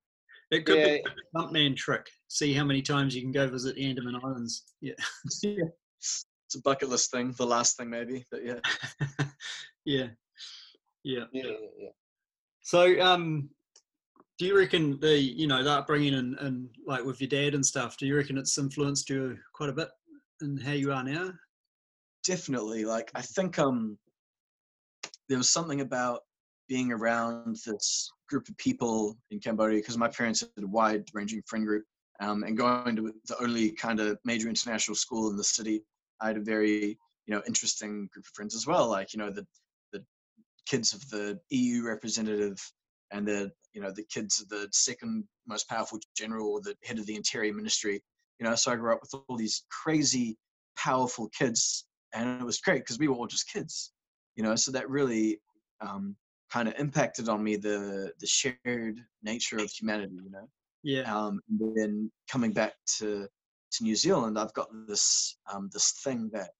[0.50, 0.84] it could yeah.
[0.86, 2.06] be a Jumpman trick.
[2.28, 4.64] See how many times you can go visit the Andaman Islands.
[4.80, 4.94] Yeah.
[5.42, 5.64] yeah.
[5.98, 8.60] It's a bucket list thing, the last thing maybe, but yeah.
[9.84, 10.06] yeah.
[11.02, 11.24] Yeah.
[11.32, 11.88] Yeah, yeah, yeah.
[12.62, 13.48] So, um,
[14.38, 17.64] do you reckon the you know the upbringing and, and like with your dad and
[17.64, 17.96] stuff?
[17.96, 19.88] Do you reckon it's influenced you quite a bit
[20.42, 21.32] in how you are now?
[22.26, 23.96] definitely like i think um
[25.28, 26.20] there was something about
[26.68, 31.40] being around this group of people in cambodia because my parents had a wide ranging
[31.46, 31.84] friend group
[32.20, 35.82] um, and going to the only kind of major international school in the city
[36.20, 39.30] i had a very you know interesting group of friends as well like you know
[39.30, 39.46] the
[39.92, 40.04] the
[40.66, 42.58] kids of the eu representative
[43.12, 46.98] and the you know the kids of the second most powerful general or the head
[46.98, 48.02] of the interior ministry
[48.38, 50.36] you know so i grew up with all these crazy
[50.76, 53.92] powerful kids and it was great because we were all just kids
[54.36, 55.40] you know so that really
[55.80, 56.16] um,
[56.50, 60.48] kind of impacted on me the the shared nature of humanity you know
[60.82, 61.02] Yeah.
[61.14, 63.26] um, and then coming back to
[63.72, 66.50] to New Zealand I've got this um, this thing that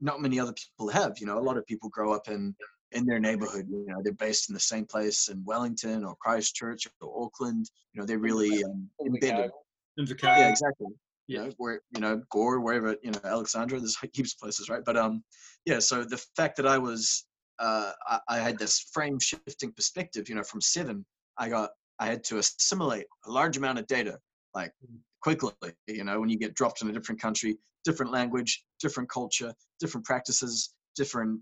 [0.00, 2.54] not many other people have you know a lot of people grow up in
[2.94, 6.86] in their neighborhood you know they're based in the same place in Wellington or Christchurch
[7.00, 9.50] or Auckland you know they're really um, embedded
[9.98, 10.38] Invocation.
[10.38, 10.86] yeah, exactly.
[11.26, 11.44] You Yeah.
[11.46, 14.82] know, where you know Gore, wherever you know Alexandra, there's heaps of places, right?
[14.84, 15.22] But um,
[15.66, 15.78] yeah.
[15.80, 17.26] So the fact that I was,
[17.58, 20.28] uh, I, I had this frame shifting perspective.
[20.28, 21.04] You know, from seven,
[21.38, 24.18] I got, I had to assimilate a large amount of data,
[24.54, 24.98] like Mm.
[25.20, 25.52] quickly.
[25.86, 30.06] You know, when you get dropped in a different country, different language, different culture, different
[30.06, 31.38] practices, different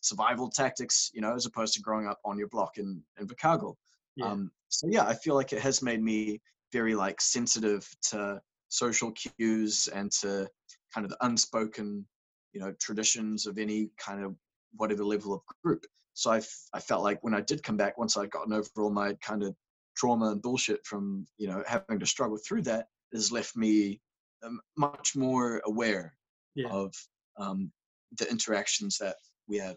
[0.00, 3.76] survival tactics, you know, as opposed to growing up on your block in, in Chicago.
[4.16, 4.26] Yeah.
[4.26, 6.40] Um, so yeah, I feel like it has made me
[6.72, 10.48] very like sensitive to social cues and to
[10.94, 12.06] kind of the unspoken,
[12.52, 14.34] you know, traditions of any kind of
[14.76, 15.84] whatever level of group.
[16.14, 16.40] So I,
[16.72, 19.42] I felt like when I did come back, once I'd gotten over all my kind
[19.42, 19.54] of
[19.96, 24.00] trauma and bullshit from, you know, having to struggle through that, has left me
[24.44, 26.16] um, much more aware
[26.54, 26.68] Yeah.
[26.68, 26.94] of
[27.36, 27.72] um,
[28.18, 29.16] the interactions that
[29.50, 29.76] we have.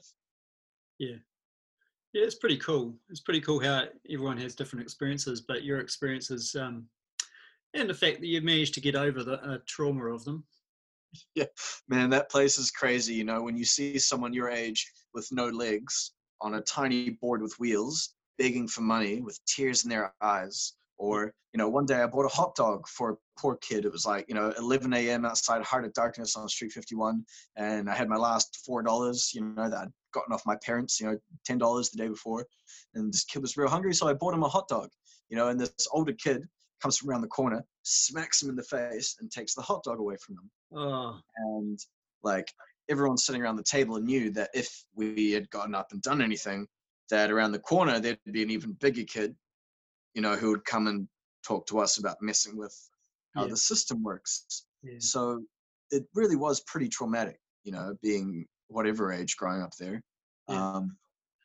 [1.00, 1.16] Yeah,
[2.14, 2.96] Yeah, it's pretty cool.
[3.10, 6.86] It's pretty cool how everyone has different experiences, but your experiences um,
[7.74, 10.46] and the fact that you managed to get over the uh, trauma of them.
[11.36, 11.46] Yeah,
[11.88, 13.14] man, that place is crazy.
[13.14, 17.40] You know, when you see someone your age with no legs on a tiny board
[17.42, 20.74] with wheels, begging for money with tears in their eyes.
[20.98, 23.86] Or, you know, one day I bought a hot dog for a poor kid.
[23.86, 25.26] It was like, you know, 11 a.m.
[25.26, 27.26] outside Heart of Darkness on Street 51.
[27.56, 31.08] And I had my last $4, you know, that I'd gotten off my parents, you
[31.08, 31.18] know,
[31.50, 32.46] $10 the day before.
[32.94, 33.94] And this kid was real hungry.
[33.94, 34.90] So I bought him a hot dog,
[35.30, 36.48] you know, and this older kid
[36.82, 40.00] comes from around the corner, smacks him in the face, and takes the hot dog
[40.00, 41.80] away from them Oh, and
[42.24, 42.52] like
[42.90, 46.68] everyone sitting around the table knew that if we had gotten up and done anything
[47.10, 49.36] that around the corner there'd be an even bigger kid
[50.14, 51.08] you know who would come and
[51.46, 52.76] talk to us about messing with
[53.36, 53.50] how Yeah.
[53.50, 54.66] the system works.
[54.84, 55.44] Yeah, so
[55.92, 60.02] it really was pretty traumatic you know being whatever age growing up there.
[60.50, 60.76] Yeah.
[60.76, 60.98] um,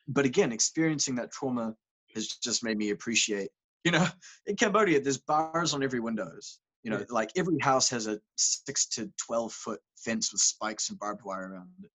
[0.07, 1.75] but again experiencing that trauma
[2.15, 3.49] has just made me appreciate
[3.83, 4.05] you know
[4.47, 6.59] in cambodia there's bars on every windows.
[6.83, 10.97] You know like every house has a six to 12 foot fence with spikes and
[10.97, 11.91] barbed wire around it.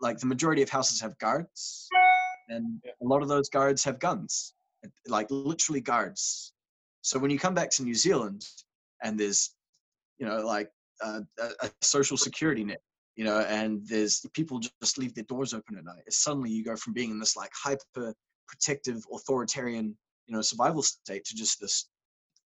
[0.00, 1.88] Like the majority of houses have guards
[2.48, 4.54] and a lot of those guards have guns
[5.06, 6.52] like literally guards.
[7.02, 8.44] So when you come back to new zealand
[9.02, 9.54] and there's
[10.18, 10.70] you know like
[11.02, 12.80] a, a social security net
[13.16, 16.76] you know and there's people just leave their doors open at night suddenly you go
[16.76, 18.14] from being in this like hyper
[18.46, 21.88] protective authoritarian you know survival state to just this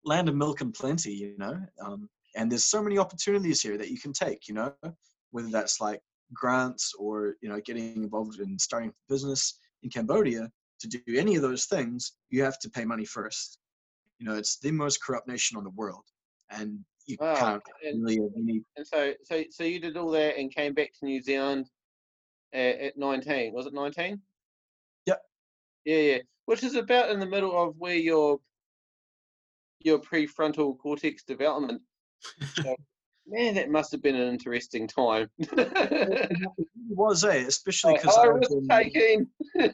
[0.05, 1.61] land of milk and plenty you know?
[1.84, 4.72] Um, and there's so many opportunities here that you can take you know?
[5.30, 6.01] Whether that's like
[6.32, 11.42] grants or you know getting involved in starting business in cambodia to do any of
[11.42, 13.58] those things you have to pay money first
[14.18, 16.04] you know it's the most corrupt nation on the world
[16.50, 17.34] and you Wow.
[17.36, 20.74] can't And, really have any and so, so, so you did all that and came
[20.74, 21.70] back to New Zealand
[22.52, 23.52] at, at 19.
[23.52, 24.20] Was it 19?
[25.06, 25.22] Yep.
[25.84, 26.18] Yeah, yeah.
[26.46, 28.40] Which is about in the middle of where your
[29.80, 31.82] your prefrontal cortex development.
[32.54, 32.74] So,
[33.26, 35.30] man, that must have been an interesting time.
[35.38, 36.58] it
[36.88, 39.28] was a especially because I was taking.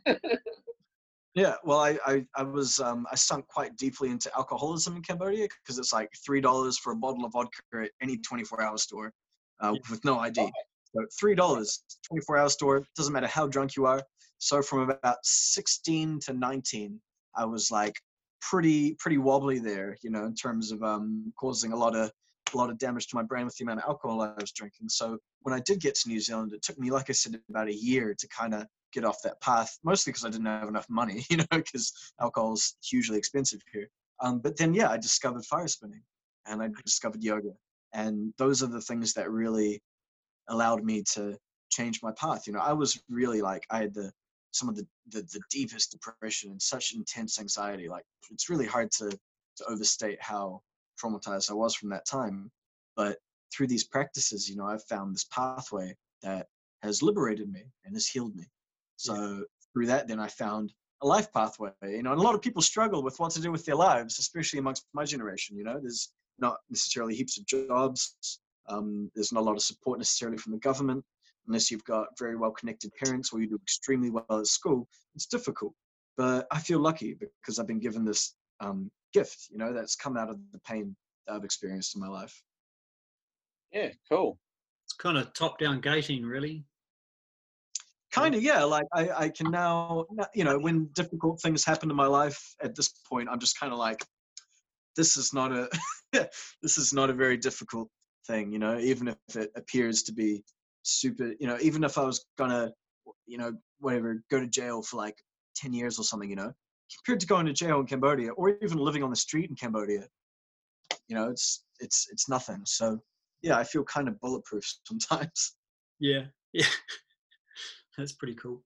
[1.34, 5.48] Yeah, well, I I, I was um, I sunk quite deeply into alcoholism in Cambodia
[5.62, 8.76] because it's like three dollars for a bottle of vodka at any twenty four hour
[8.76, 9.12] store
[9.60, 10.50] uh, with no ID.
[10.94, 12.84] So three dollars, twenty four hour store.
[12.96, 14.02] Doesn't matter how drunk you are.
[14.38, 17.00] So from about sixteen to nineteen,
[17.34, 17.94] I was like
[18.42, 22.10] pretty pretty wobbly there, you know, in terms of um, causing a lot of
[22.52, 24.90] a lot of damage to my brain with the amount of alcohol I was drinking.
[24.90, 27.68] So when I did get to New Zealand, it took me, like I said, about
[27.68, 30.88] a year to kind of get off that path, mostly because I didn't have enough
[30.88, 33.88] money, you know, because alcohol is hugely expensive here.
[34.20, 36.02] Um, but then, yeah, I discovered fire spinning
[36.46, 37.52] and I discovered yoga.
[37.92, 39.82] And those are the things that really
[40.48, 41.36] allowed me to
[41.70, 42.46] change my path.
[42.46, 44.12] You know, I was really like, I had the,
[44.52, 47.88] some of the, the, the deepest depression and such intense anxiety.
[47.88, 50.62] Like, it's really hard to, to overstate how
[51.02, 52.50] traumatized I was from that time.
[52.96, 53.18] But
[53.52, 56.46] through these practices, you know, I've found this pathway that
[56.82, 58.44] has liberated me and has healed me.
[59.02, 60.72] So through that, then I found
[61.02, 61.70] a life pathway.
[61.82, 64.20] You know, and a lot of people struggle with what to do with their lives,
[64.20, 65.56] especially amongst my generation.
[65.56, 68.38] You know, there's not necessarily heaps of jobs.
[68.68, 71.04] Um, there's not a lot of support necessarily from the government,
[71.48, 74.86] unless you've got very well connected parents or you do extremely well at school.
[75.16, 75.74] It's difficult.
[76.16, 79.48] But I feel lucky because I've been given this um, gift.
[79.50, 80.94] You know, that's come out of the pain
[81.26, 82.40] that I've experienced in my life.
[83.72, 84.38] Yeah, cool.
[84.84, 86.64] it's kind of top down gating, really.
[88.12, 91.96] Kind of yeah like I, I can now you know when difficult things happen in
[91.96, 94.04] my life at this point i'm just kind of like
[94.96, 95.68] this is not a
[96.62, 97.88] this is not a very difficult
[98.26, 100.44] thing you know even if it appears to be
[100.82, 102.70] super you know even if i was gonna
[103.26, 105.16] you know whatever go to jail for like
[105.56, 106.52] 10 years or something you know
[107.04, 110.06] compared to going to jail in cambodia or even living on the street in cambodia
[111.08, 112.62] you know it's it's it's nothing.
[112.64, 112.98] So
[113.42, 115.56] yeah i feel kind of bulletproof sometimes.
[115.98, 116.66] Yeah, yeah,
[117.96, 118.62] that's pretty cool.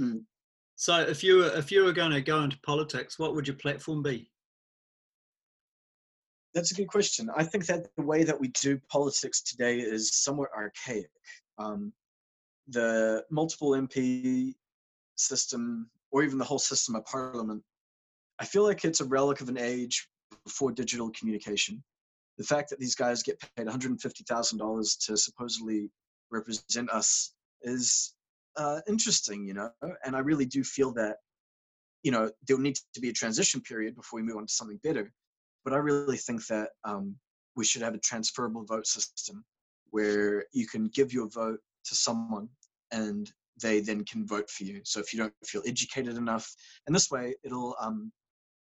[0.00, 0.22] Mm.
[0.76, 3.56] So, if you were if you were going to go into politics, what would your
[3.56, 4.30] platform be?
[6.54, 7.30] That's a good question.
[7.36, 11.10] I think that the way that we do politics today is somewhat archaic.
[11.58, 11.92] Um,
[12.68, 14.54] the multiple MP
[15.16, 17.62] system, or even the whole system of parliament,
[18.38, 20.08] I feel like it's a relic of an age
[20.44, 21.82] before digital communication.
[22.38, 25.90] The fact that these guys get paid $150,000 to supposedly
[26.30, 27.32] represent us
[27.62, 28.14] is
[28.56, 29.70] uh, interesting, you know,
[30.04, 31.16] and I really do feel that,
[32.02, 34.80] you know, there'll need to be a transition period before we move on to something
[34.82, 35.12] better.
[35.64, 37.16] But I really think that um,
[37.56, 39.44] we should have a transferable vote system
[39.90, 42.48] where you can give your vote to someone
[42.92, 43.30] and
[43.60, 44.80] they then can vote for you.
[44.84, 46.54] So if you don't feel educated enough,
[46.86, 48.12] and this way it'll um,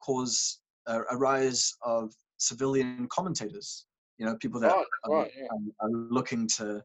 [0.03, 3.85] cause a, a, rise of civilian commentators.
[4.17, 5.47] You know, people that right, right, yeah.
[5.79, 6.83] are, looking to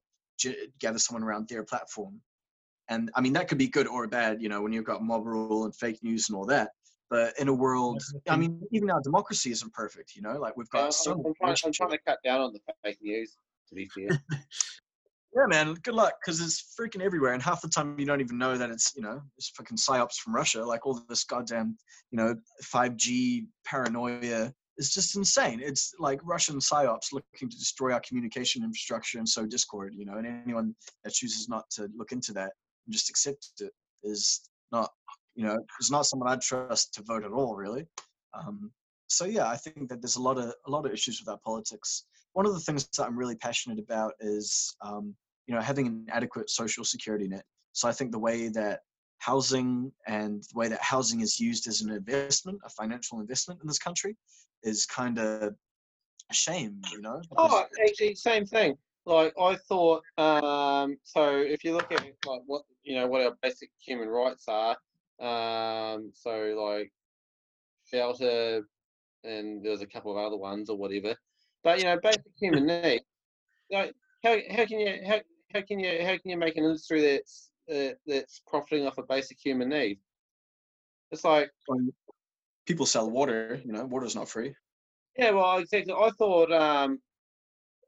[0.79, 2.21] gather someone around their platform.
[2.89, 4.43] And I mean, that could be good or bad.
[4.43, 6.71] You know, when you've got mob rule and fake news and all that.
[7.11, 10.17] But in a world, I mean, even our democracy isn't perfect.
[10.17, 12.41] You know, like we've got Uh, so I'm, much trying, I'm trying to cut down
[12.41, 13.37] on the fake news.
[13.69, 14.09] To be fair,
[15.35, 15.75] Yeah, man.
[15.83, 18.71] Good luck, because it's freaking everywhere, and half the time you don't even know that
[18.71, 20.65] it's you know it's fucking psyops from Russia.
[20.65, 21.77] Like all this goddamn
[22.13, 25.61] you know 5G paranoia is just insane.
[25.63, 29.95] It's like Russian psyops looking to destroy our communication infrastructure and sow discord.
[29.97, 32.53] You know, and anyone that chooses not to look into that
[32.87, 33.73] and just accept it
[34.03, 34.91] is not
[35.35, 37.87] you know is not someone I'd trust to vote at all, really.
[38.35, 38.71] Um,
[39.07, 41.39] so yeah, I think that there's a lot of a lot of issues with our
[41.45, 42.05] politics.
[42.33, 45.15] One of the things that I'm really passionate about is um,
[45.47, 48.81] you know having an adequate social security net so i think the way that
[49.19, 53.67] housing and the way that housing is used as an investment a financial investment in
[53.67, 54.17] this country
[54.63, 55.55] is kind of
[56.31, 58.77] a shame you know oh, actually, same thing.
[59.07, 60.03] Like I thought.
[60.17, 64.47] Um, so if you look at like what you know, what our basic human rights
[64.49, 64.77] are.
[65.21, 66.93] Um, so like
[67.91, 68.67] shelter,
[69.23, 71.15] and there's a couple of other ones or whatever.
[71.63, 73.05] But you know, basic human needs.
[73.71, 75.21] Like how how can you how
[75.53, 79.03] how can you how can you make an industry that's uh, that's profiting off a
[79.03, 79.99] basic human need?
[81.11, 81.51] It's like
[82.67, 84.55] people sell water you know water's not free
[85.17, 85.93] yeah, well, exactly.
[85.93, 87.01] I thought um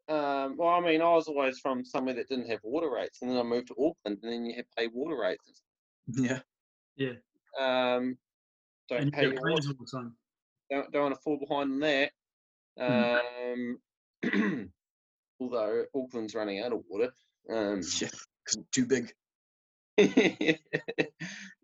[0.09, 3.31] um well, I mean, I was always from somewhere that didn't have water rates, and
[3.31, 5.63] then I moved to Auckland, and then you had to pay water rates.
[6.09, 6.41] yeah
[6.97, 7.13] Yeah.
[7.59, 8.17] Um,
[8.89, 10.17] don't And pay your water all the time.
[10.71, 12.13] don't, don't want to fall behind on that.
[12.79, 13.79] Um,
[15.41, 17.13] although Auckland's running out of water.
[17.51, 18.09] Um, yeah
[18.47, 19.13] because it's too big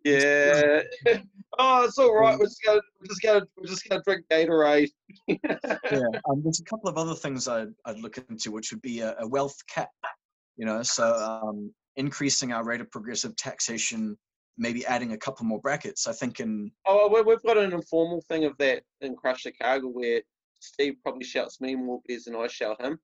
[0.05, 0.83] yeah.
[1.59, 2.39] oh, it's all right.
[2.39, 4.91] We're just gonna we're just gonna we're just gonna drink Gatorade.
[5.26, 5.37] yeah
[6.30, 9.14] um, there's a couple of other things I'd, I'd look into which would be a,
[9.20, 9.91] a wealth cap
[10.57, 14.16] you know so um, increasing our rate of progressive taxation
[14.59, 18.22] maybe adding a couple more brackets i think in Oh, we- we've got an informal
[18.28, 20.20] thing of that in Crush Chicago where
[20.61, 22.99] Steve probably shouts me more beers than I shout him,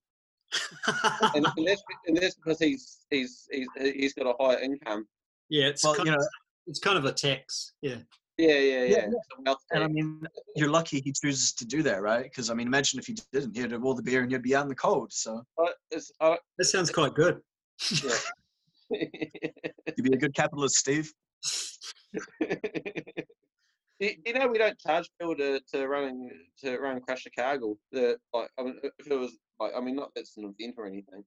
[1.34, 5.06] and, and that's and that's because he's he's he's he's got a higher income.
[5.48, 6.28] Yeah, it's well kind you know of,
[6.66, 7.72] it's kind of a tax.
[7.82, 7.96] Yeah.
[8.36, 9.08] Yeah, yeah, yeah.
[9.44, 10.22] Yeah, It's And I mean,
[10.54, 12.22] you're lucky he chooses to do that, right?
[12.22, 14.54] Because I mean, imagine if he didn't, he'd have all the beer and you'd be
[14.54, 15.12] out in the cold.
[15.12, 17.40] So But it's, uh, That sounds quite good.
[18.90, 21.12] you'd be a good capitalist, Steve.
[22.40, 26.30] you, you know, we don't charge people to, to run
[26.60, 27.76] to run Crush Chicago.
[27.90, 30.76] The like, I mean, if it was like, I mean, not that it's an event
[30.78, 31.24] or anything.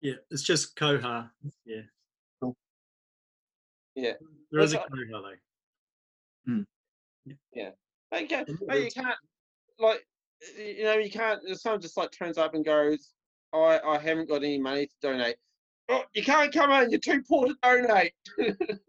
[0.00, 1.30] Yeah, it's just Koha.
[1.64, 1.82] Yeah.
[3.96, 4.04] Cool.
[4.04, 4.12] Yeah.
[4.50, 5.22] There is a Well, Koha
[6.46, 6.64] though.
[8.10, 9.16] But you can't, but you can't
[9.78, 10.04] like
[10.58, 11.40] you know you can't.
[11.46, 13.12] if Someone just like turns up and goes,
[13.52, 15.36] I I haven't got any money to donate.
[15.88, 16.90] Oh, you can't come in.
[16.90, 18.12] You're too poor to donate.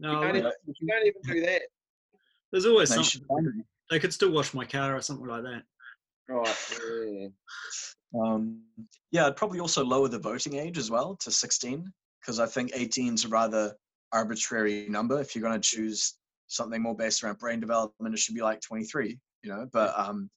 [0.00, 1.62] No, you, can't even, you don't even do that.
[2.52, 3.44] there's always They something.
[3.44, 3.64] should.
[3.90, 5.62] They could still wash my car or something like that.
[6.28, 7.32] Right.
[8.14, 8.20] Yeah.
[8.22, 8.62] Um,
[9.10, 12.70] yeah, I'd probably also lower the voting age as well to 16 because I think
[12.74, 13.74] 18 is rather
[14.12, 15.20] arbitrary number.
[15.20, 16.14] If you're going to choose
[16.46, 19.18] something more based around brain development, it should be like 23.
[19.42, 20.30] You know, but um,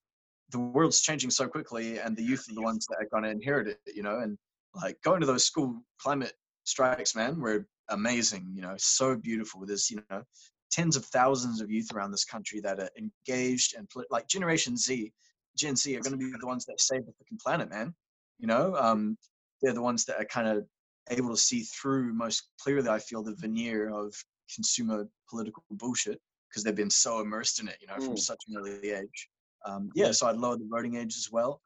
[0.52, 3.30] the world's changing so quickly, and the youth are the ones that are going to
[3.30, 3.80] inherit it.
[3.94, 4.38] You know, and
[4.76, 8.52] like going to those school climate strikes, man, were amazing.
[8.54, 9.66] You know, so beautiful.
[9.66, 10.24] There's you know
[10.72, 15.12] tens of thousands of youth around this country that are engaged and like Generation Z,
[15.58, 17.94] Gen Z are going to be the ones that save the fucking planet, man.
[18.40, 19.18] You know, um,
[19.62, 20.66] they're the ones that are kind of
[21.10, 22.90] able to see through most clearly.
[22.90, 24.14] I feel the veneer of
[24.54, 28.20] consumer political bullshit because they've been so immersed in it, you know, from Mm.
[28.20, 29.30] such an early age.
[29.66, 31.62] Um, yeah, so I'd lower the voting age as well.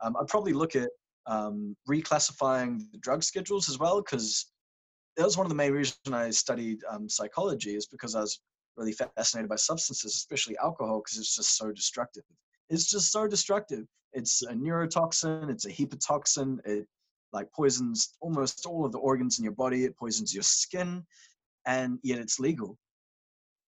[0.00, 0.90] Um, I'd probably look at
[1.26, 4.46] um, reclassifying the drug schedules as well because
[5.16, 8.40] that was one of the main reasons I studied um, psychology is because I was
[8.76, 12.22] really fascinated by substances, especially alcohol, because it's just so destructive.
[12.70, 13.84] it's just so destructive.
[14.12, 15.50] It's a neurotoxin.
[15.50, 16.58] It's a hepatotoxin.
[16.64, 16.86] It
[17.32, 19.84] like poisons almost all of the organs in your body.
[19.84, 21.04] It poisons your skin,
[21.66, 22.78] and yet it's legal.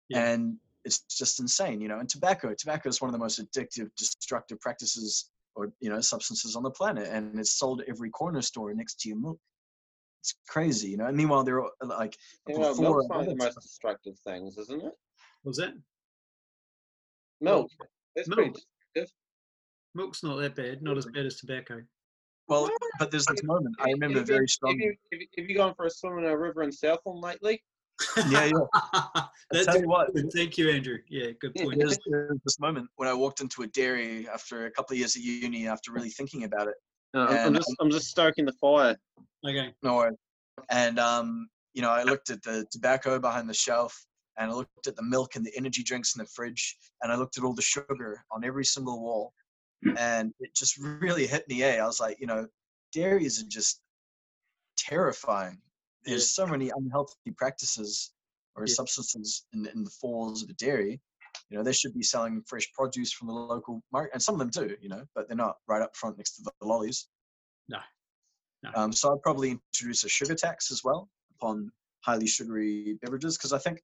[0.09, 0.33] Yeah.
[0.33, 1.99] And it's just insane, you know.
[1.99, 6.57] And tobacco, tobacco is one of the most addictive, destructive practices or you know substances
[6.57, 9.39] on the planet, and it's sold at every corner store next to your milk.
[10.21, 11.07] It's crazy, you know.
[11.07, 12.17] And meanwhile, there are like
[12.49, 14.93] You know, before milk's one of the most destructive things, isn't it?
[15.45, 15.75] Was that
[17.41, 17.71] Milk.
[18.15, 18.57] That's Milk.
[19.95, 20.83] milk's not that bad?
[20.83, 21.83] Not as bad as tobacco.
[22.51, 24.99] Well, but there's this moment I remember have very Have strongly.
[25.13, 27.63] have, you, have you gone for a swim in a river in Southland lately?
[28.29, 29.23] Yeah, yeah.
[29.51, 30.99] That's tell you what, Thank you, Andrew.
[31.09, 31.79] Yeah, good point.
[31.79, 35.17] there's, there's this moment when I walked into a dairy after a couple of years
[35.17, 36.75] at uni, after really thinking about it.
[37.15, 38.97] No, I'm, I'm just I'm just stoking the fire.
[39.47, 39.73] Okay.
[39.83, 40.17] No worries.
[40.71, 43.97] And um, you know, I looked at the tobacco behind the shelf,
[44.39, 47.17] and I looked at the milk and the energy drinks in the fridge, and I
[47.17, 49.33] looked at all the sugar on every single wall,
[49.97, 51.63] and it just really hit me.
[51.63, 51.77] Eh?
[51.83, 52.47] I was like, you know,
[52.93, 53.81] dairies are just
[54.77, 55.59] terrifying.
[56.05, 58.13] There's so many unhealthy practices
[58.57, 58.75] or Yeah.
[58.75, 61.01] substances in, in the falls of a dairy.
[61.49, 64.39] You know, they should be selling fresh produce from the local market, and some of
[64.39, 67.09] them do, you know, but they're not right up front next to the lollies.
[67.69, 67.79] No.
[68.63, 68.71] No.
[68.75, 71.73] Um, so I'd probably introduce a sugar tax as well upon
[72.03, 73.83] highly sugary beverages because I think,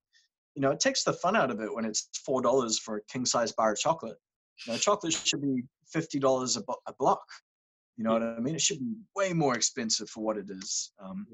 [0.55, 3.05] you know, it takes the fun out of it when it's four dollars for a
[3.05, 4.19] king size bar of chocolate.
[4.65, 7.23] You know, chocolate should be fifty dollars a, bo- a block.
[7.97, 8.55] You know what I mean?
[8.55, 10.93] It should be way more expensive for what it is.
[10.99, 11.27] Um,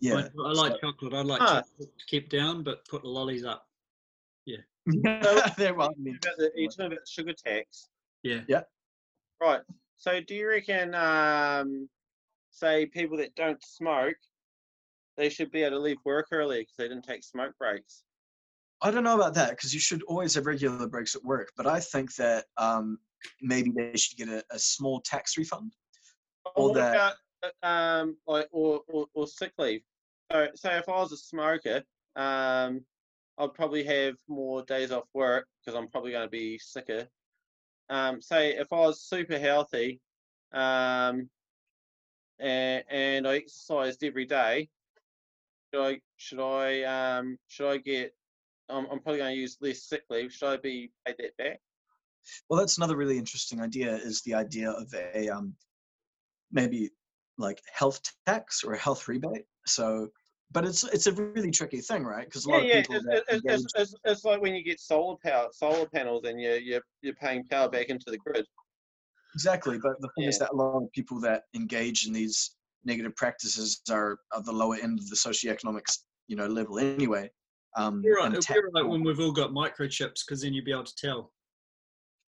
[0.00, 1.14] yeah, I, I like chocolate.
[1.14, 1.62] I like Ah.
[1.80, 3.66] to keep down, but put the lollies up.
[5.56, 7.88] They're well, I mean, About the, you're talking about the sugar tax.
[8.22, 8.40] Yeah.
[8.48, 8.62] Yeah.
[9.40, 9.62] Right.
[9.96, 11.88] So do you reckon, um,
[12.50, 14.16] say people that don't smoke,
[15.16, 18.02] they should be able to leave work early because they didn't take smoke breaks?
[18.84, 21.52] I don't know about that because you should always have regular breaks at work.
[21.56, 22.98] But I think that um,
[23.40, 25.72] maybe they should get a, a small tax refund.
[26.54, 27.14] Or what that- about
[27.62, 29.80] uh, um, like or, or, or sick leave?
[30.30, 31.82] So, so if I was a smoker,
[32.14, 32.84] um,
[33.38, 37.08] I'd probably have more days off work because I'm probably going to be sicker.
[37.88, 40.00] Um, say if I was super healthy,
[40.52, 41.30] um,
[42.38, 44.68] and, and I exercised every day,
[45.72, 48.14] should I should I um should I get?
[48.68, 50.32] I'm, I'm probably going to use less sick leave.
[50.32, 51.60] Should I be paid that back?
[52.48, 53.94] Well, that's another really interesting idea.
[53.96, 55.54] Is the idea of a um,
[56.50, 56.90] maybe
[57.36, 59.44] like health tax or a health rebate.
[59.66, 60.08] So,
[60.52, 62.24] but it's it's a really tricky thing, right?
[62.24, 62.78] Because a lot Yeah, yeah.
[62.78, 65.48] of people It's, that it's, engage- it's, it's, it's like when you get solar power,
[65.52, 68.46] solar panels, and you're you're you're paying power back into the grid.
[69.34, 73.16] Exactly, but the thing is that a lot of people that engage in these negative
[73.16, 75.82] practices are at the lower end of the socioeconomic,
[76.28, 77.28] you know, level anyway.
[77.76, 78.28] Um, You're right.
[78.30, 80.96] It'll ta- be right when we've all got microchips, because then you'll be able to
[80.96, 81.32] tell.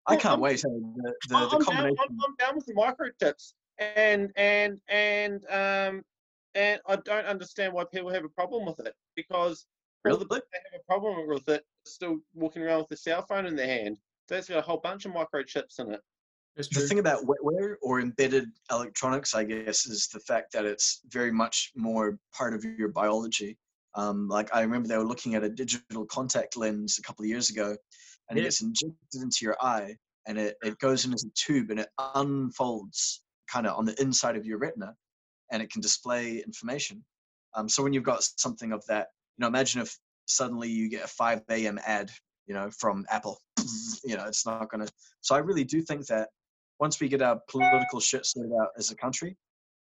[0.05, 0.61] I Well, can't I'm- wait.
[0.61, 1.97] The, the, I'm, the I'm down, combination.
[1.99, 6.03] I'm, I'm down with the microchips, and and and um
[6.55, 9.65] and I don't understand why people have a problem with it because
[10.05, 10.25] all the Really?
[10.25, 13.55] people that have a problem with it still walking around with a cell phone in
[13.55, 13.97] their hand.
[14.27, 16.01] That's got a whole bunch of microchips in it.
[16.55, 21.31] The thing about wetware or embedded electronics, I guess, is the fact that it's very
[21.31, 23.57] much more part of your biology.
[23.97, 27.29] Um, like I remember they were looking at a digital contact lens a couple of
[27.29, 27.75] years ago,
[28.29, 29.95] and it gets injected into your eye,
[30.27, 33.99] and it, it goes in as a tube, and it unfolds kind of on the
[33.99, 34.93] inside of your retina,
[35.51, 37.03] and it can display information.
[37.55, 39.07] Um, so when you've got something of that,
[39.37, 39.97] you know, imagine if
[40.27, 41.79] suddenly you get a 5 a.m.
[41.83, 42.11] ad,
[42.45, 43.39] you know, from Apple.
[44.05, 44.93] You know, it's not going to.
[45.21, 46.29] So I really do think that
[46.79, 49.35] once we get our political shit sorted out as a country,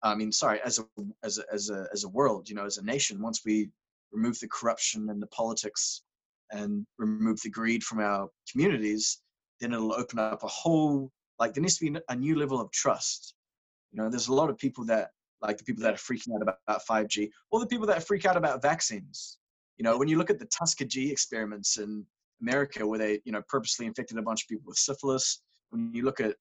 [0.03, 0.85] I mean, sorry, as a
[1.23, 3.71] as a as a as a world, you know, as a nation, once we
[4.13, 6.03] remove the corruption and the politics
[6.51, 9.21] and remove the greed from our communities,
[9.61, 12.71] then it'll open up a whole like there needs to be a new level of
[12.73, 13.35] trust.
[13.93, 15.11] You know, there's a lot of people that
[15.41, 18.27] like the people that are freaking out about, about 5G, or the people that freak
[18.27, 19.39] out about vaccines.
[19.77, 22.05] You know, when you look at the Tuskegee experiments in
[22.41, 25.41] America, where they you know purposely infected a bunch of people with syphilis,
[25.71, 26.35] when you look at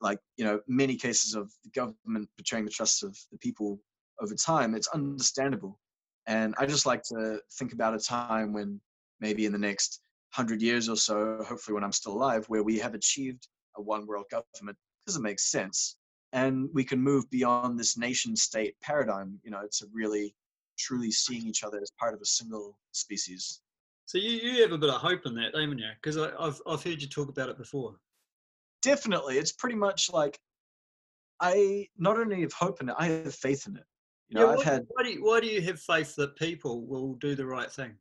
[0.00, 3.80] like you know many cases of the government betraying the trust of the people
[4.20, 5.78] over time it's understandable
[6.28, 8.80] and i just like to think about a time when
[9.20, 10.00] maybe in the next
[10.36, 13.48] 100 years or so hopefully when i'm still alive where we have achieved
[13.78, 14.76] a one world government.
[15.00, 15.96] Because it makes sense.
[16.34, 20.34] And we can move beyond this nation state paradigm you know to really
[20.78, 23.60] truly seeing each other as part of a single species.
[24.04, 25.88] So you, you have a bit of hope in that, haven't you?
[26.00, 27.96] Because I've I've heard you talk about it before.
[28.82, 29.38] definitely.
[29.38, 30.38] It's pretty much like
[31.40, 33.84] i not only have hope in it i have faith in it
[34.28, 36.36] you know Yeah, i've why, had why do you, why do you have faith that
[36.36, 37.96] people will do the right thing?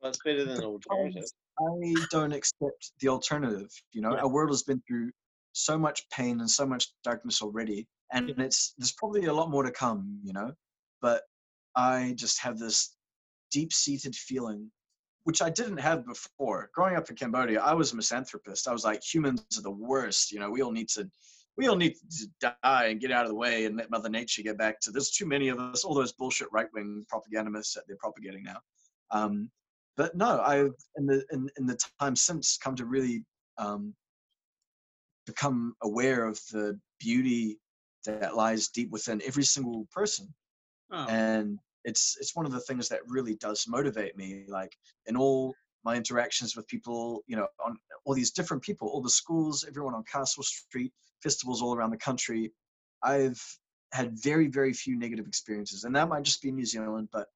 [0.00, 1.24] So it's better than an alternative.
[1.60, 3.70] I don't accept the alternative.
[3.92, 4.22] You know, Yeah.
[4.22, 5.10] our world has been through
[5.52, 8.44] so much pain and so much darkness already, and Yeah.
[8.44, 10.20] it's there's probably a lot more to come.
[10.22, 10.52] You know,
[11.00, 11.22] but
[11.74, 12.96] I just have this
[13.50, 14.70] deep-seated feeling,
[15.24, 16.70] which I didn't have before.
[16.74, 18.68] Growing up in Cambodia, I was a misanthropist.
[18.68, 20.30] I was like, humans are the worst.
[20.30, 21.10] You know, we all need to.
[21.58, 22.28] We all need to
[22.62, 24.90] die and get out of the way and let Mother Nature get back to.
[24.90, 25.84] There's too many of us.
[25.84, 28.58] All those bullshit right-wing propagandists that they're propagating now.
[29.10, 29.50] Um,
[29.96, 33.24] but no, I've in the in, in the time since come to really
[33.58, 33.92] um,
[35.26, 37.58] become aware of the beauty
[38.06, 40.32] that lies deep within every single person,
[40.90, 44.44] Oh, and it's it's one of the things that really does motivate me.
[44.48, 44.74] Like
[45.06, 49.10] in all my interactions with people, you know, on all these different people, all the
[49.10, 50.92] schools, everyone on Castle Street,
[51.22, 52.52] festivals all around the country,
[53.02, 53.40] I've
[53.92, 57.28] had very very few negative experiences, and that might just be New Zealand, but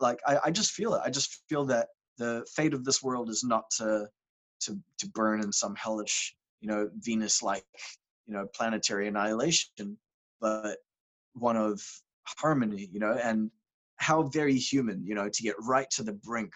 [0.00, 1.02] like I, I just feel it.
[1.04, 1.88] I just feel that
[2.18, 4.08] the fate of this world is not to
[4.60, 7.64] to to burn in some hellish, you know, Venus like,
[8.26, 9.98] you know, planetary annihilation,
[10.40, 10.78] but
[11.34, 11.82] one of
[12.24, 13.50] harmony, you know, and
[13.96, 16.52] how very human, you know, to get right to the brink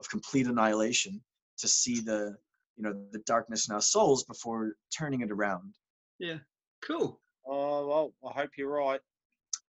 [0.00, 1.22] of complete annihilation,
[1.58, 2.36] to see the
[2.76, 5.74] you know the darkness in our souls before turning it around.
[6.18, 6.38] yeah.
[6.82, 7.20] Cool.
[7.46, 9.00] Oh well, I hope you're right.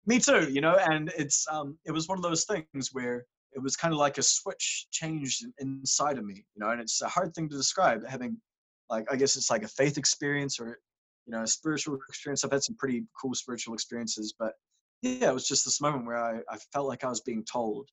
[0.06, 3.62] Me too, you know, and it's um it was one of those things where it
[3.62, 7.08] was kind of like a switch changed inside of me, you know, and it's a
[7.08, 8.36] hard thing to describe having
[8.90, 10.78] like I guess it's like a faith experience or
[11.26, 12.44] you know, a spiritual experience.
[12.44, 14.52] I've had some pretty cool spiritual experiences, but
[15.02, 17.88] yeah, it was just this moment where I, I felt like I was being told,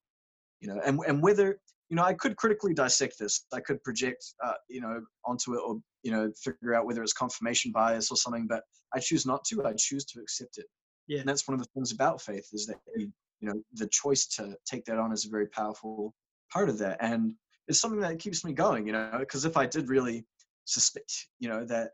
[0.60, 1.60] you know, and and whether
[1.94, 5.62] you know I could critically dissect this, I could project, uh, you know, onto it
[5.64, 8.64] or you know figure out whether it's confirmation bias or something, but
[8.96, 9.64] I choose not to.
[9.64, 10.66] I choose to accept it.
[11.08, 11.20] Yeah.
[11.20, 13.12] And that's one of the things about faith is that you,
[13.42, 16.16] you know the choice to take that on is a very powerful
[16.52, 17.36] part of that, and
[17.68, 18.88] it's something that keeps me going.
[18.88, 20.26] You know, because if I did really
[20.66, 21.92] suspect, you know, that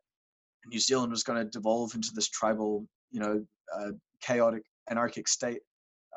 [0.67, 3.45] New Zealand was going to devolve into this tribal, you know,
[3.77, 5.59] uh, chaotic, anarchic state,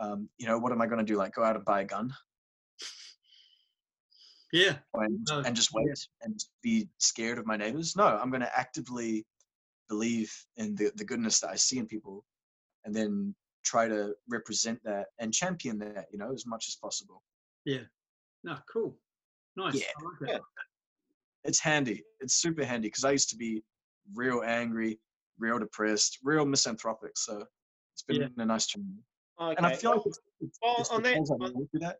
[0.00, 1.18] um, you know, what am I going to do?
[1.18, 2.14] Like go out and buy a gun
[4.52, 4.76] Yeah.
[4.94, 5.82] and, No, and just yeah.
[5.82, 7.96] wait and be scared of my neighbors?
[7.96, 9.26] No, I'm going to actively
[9.88, 12.24] believe in the, the goodness that I see in people
[12.84, 13.34] and then
[13.64, 17.22] try to represent that and champion that, you know, as much as possible.
[17.64, 17.82] Yeah.
[18.44, 18.96] No, cool.
[19.56, 19.74] Nice.
[19.74, 19.86] Yeah.
[19.98, 20.32] I like.
[20.34, 20.38] Yeah.
[21.44, 22.02] It's handy.
[22.20, 23.62] It's super handy because I used to be
[24.14, 25.00] real angry,
[25.38, 27.12] real depressed, real misanthropic.
[27.16, 27.44] So
[27.94, 28.28] it's been Yeah.
[28.36, 28.86] a nice journey.
[29.40, 29.54] Okay.
[29.56, 31.98] And I feel like it's, it's, well, it's on that- because on- went through that.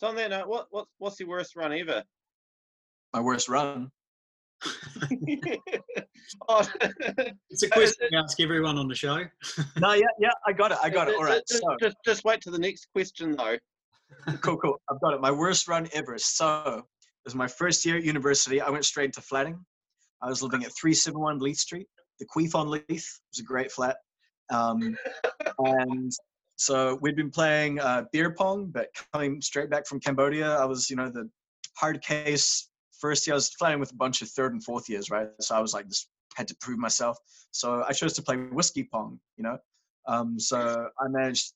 [0.00, 2.02] So on that note, what what what's your worst run ever?
[3.12, 3.90] My worst run.
[6.48, 6.68] oh,
[7.50, 9.24] It's a question we ask everyone on the show.
[9.78, 10.78] No, yeah, yeah, I got it.
[10.82, 11.16] I got it.
[11.16, 11.42] All right.
[11.46, 13.56] Just, So just, just wait to the next question though.
[14.40, 14.80] cool, cool.
[14.90, 15.20] I've got it.
[15.20, 16.16] My worst run ever.
[16.18, 18.60] So it was my first year at university.
[18.60, 19.58] I went straight to flatting.
[20.22, 21.86] I was living at 371 Leith Street.
[22.20, 23.96] The Queef on Leith It was a great flat.
[24.50, 24.96] Um,
[25.58, 26.12] and
[26.60, 30.90] so we'd been playing uh, beer pong, but coming straight back from Cambodia, I was,
[30.90, 31.26] you know, the
[31.74, 32.68] hard case.
[32.98, 35.28] First year, I was flatting with a bunch of third and fourth years, right?
[35.40, 37.16] So I was like, just had to prove myself.
[37.50, 39.56] So I chose to play whiskey pong, you know.
[40.06, 41.54] Um, so I managed,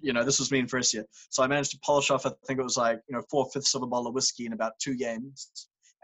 [0.00, 1.06] you know, this was me in first year.
[1.30, 3.74] So I managed to polish off, I think it was like, you know, four fifths
[3.74, 5.50] of a bottle of whiskey in about two games.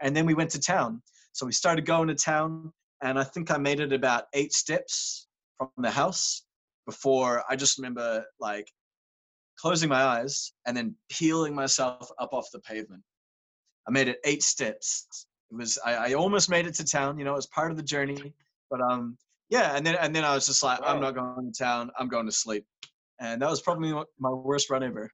[0.01, 1.01] And then we went to town.
[1.31, 5.27] So we started going to town, and I think I made it about eight steps
[5.57, 6.43] from the house
[6.87, 8.67] before I just remember like
[9.59, 13.03] closing my eyes and then peeling myself up off the pavement.
[13.87, 15.27] I made it eight steps.
[15.51, 17.77] It was I, I almost made it to town, you know, it was part of
[17.77, 18.33] the journey.
[18.71, 19.17] But um
[19.49, 22.07] yeah, and then and then I was just like, I'm not going to town, I'm
[22.09, 22.65] going to sleep.
[23.19, 25.09] And that was probably my- worst run ever.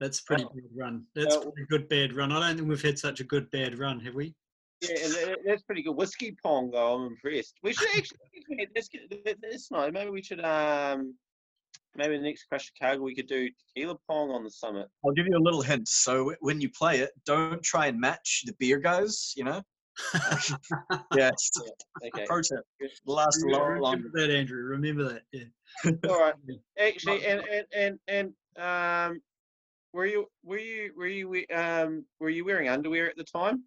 [0.00, 0.50] That's a pretty Wow.
[0.54, 1.04] bad run.
[1.14, 2.30] That's a pretty good bad run.
[2.32, 4.34] I don't think we've had such a good bad run, have we?
[4.80, 5.96] Yeah, that- that's pretty good.
[5.96, 7.54] Whiskey pong though, I'm impressed.
[7.62, 8.18] We should actually
[8.74, 9.92] let's get that- that's nice.
[9.92, 11.14] Maybe we should um
[11.96, 14.88] maybe the next Crash Chicago we could do tequila pong on the summit.
[15.04, 15.88] I'll give you a little hint.
[15.88, 19.62] So when you play it, don't try and match the beer guys, you know?
[21.16, 21.50] yeah, it's
[22.04, 22.24] Okay.
[22.26, 22.60] pro tip.
[22.78, 24.10] It'll last a lot Remember longer.
[24.14, 24.62] that, Andrew.
[24.62, 25.22] Remember that.
[25.32, 25.90] Yeah.
[26.08, 26.34] All right.
[26.46, 26.86] Yeah.
[26.86, 28.32] Actually, and and and and
[28.62, 29.20] um,
[29.92, 33.64] were you were you were you um were you wearing underwear at the time?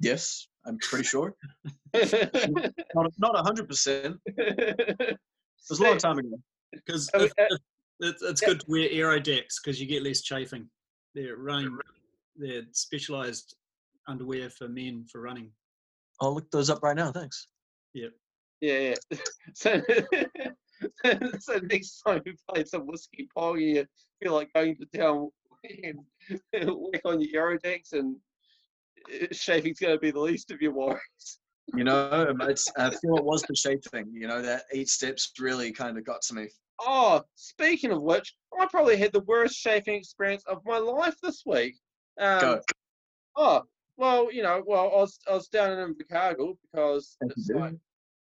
[0.00, 1.34] Yes, I'm pretty sure.
[1.94, 4.16] Not not hundred percent.
[4.26, 5.18] It
[5.70, 6.38] was a long time ago.
[6.72, 7.46] Because Oh, uh,
[8.00, 8.48] it's, it's yeah.
[8.48, 10.68] good to wear Aerodex because you get less chafing.
[11.14, 11.78] They're running,
[12.36, 13.56] they're specialized
[14.06, 15.50] underwear for men for running.
[16.20, 17.10] I'll look those up right now.
[17.12, 17.48] Thanks.
[17.94, 18.08] Yeah,
[18.60, 18.94] yeah.
[19.54, 19.80] So,
[21.40, 23.86] so next time we play some whiskey pong, you
[24.22, 25.30] feel like going to town
[25.82, 28.16] and work on your Aerodex, and
[29.32, 31.38] chafing's going to be the least of your worries.
[31.74, 34.12] You know, it's, I feel it was the shaping.
[34.12, 36.48] You know, that eight steps really kind of got to me.
[36.80, 41.42] Oh, speaking of which, I probably had the worst shaving experience of my life this
[41.44, 41.74] week.
[42.20, 42.60] Um, Go.
[43.36, 43.62] Oh,
[43.96, 47.74] well, you know, well, I was I was down in Invercargill because it's like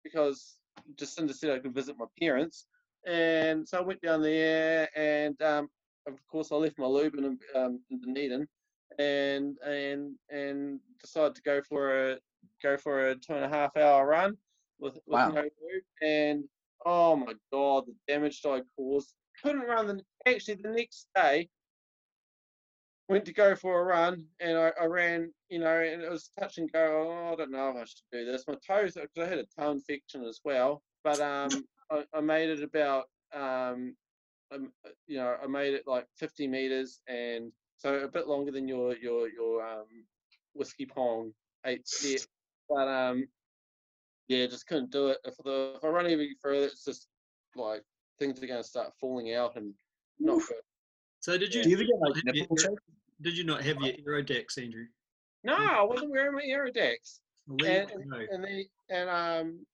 [0.04, 0.58] because
[0.96, 2.66] Jacinda said I could visit my parents,
[3.08, 5.70] and so I went down there, and um,
[6.08, 8.48] of course I left my lube in um, in Dunedin,
[9.00, 12.18] and and and decided to go for a
[12.62, 14.38] go for a two and a half hour run
[14.80, 15.30] with, with Wow.
[15.32, 16.44] no lube, and
[16.86, 19.14] oh my god, the damage I caused.
[19.42, 21.50] Couldn't run the actually the next day.
[23.10, 26.32] Went to go for a run and I, I ran, you know, and it was
[26.40, 27.10] touch and go.
[27.10, 28.46] Oh, I don't know if I should do this.
[28.48, 31.50] My toes, because I had a toe infection as well, but um,
[31.92, 33.96] I, I made it about um,
[34.54, 34.72] um,
[35.08, 37.52] you know, I made it like 50 meters, and
[37.82, 39.86] so a bit longer than your your your um
[40.54, 41.34] whiskey pong
[41.66, 42.22] eight step,
[42.70, 43.26] but um,
[44.28, 45.18] yeah, just couldn't do it.
[45.26, 47.08] If the if I run any further, it's just
[47.56, 47.82] like
[48.20, 49.74] things are going to start falling out and
[50.20, 50.48] not Oof.
[50.50, 50.58] good.
[51.22, 52.78] So did you, Do you ever get like did you-
[53.22, 53.94] did you not have your
[54.24, 54.86] Aerodex, Andrew?
[55.44, 58.26] No, I wasn't wearing my Aerodex, Well, and there you go.
[58.36, 59.66] and they and um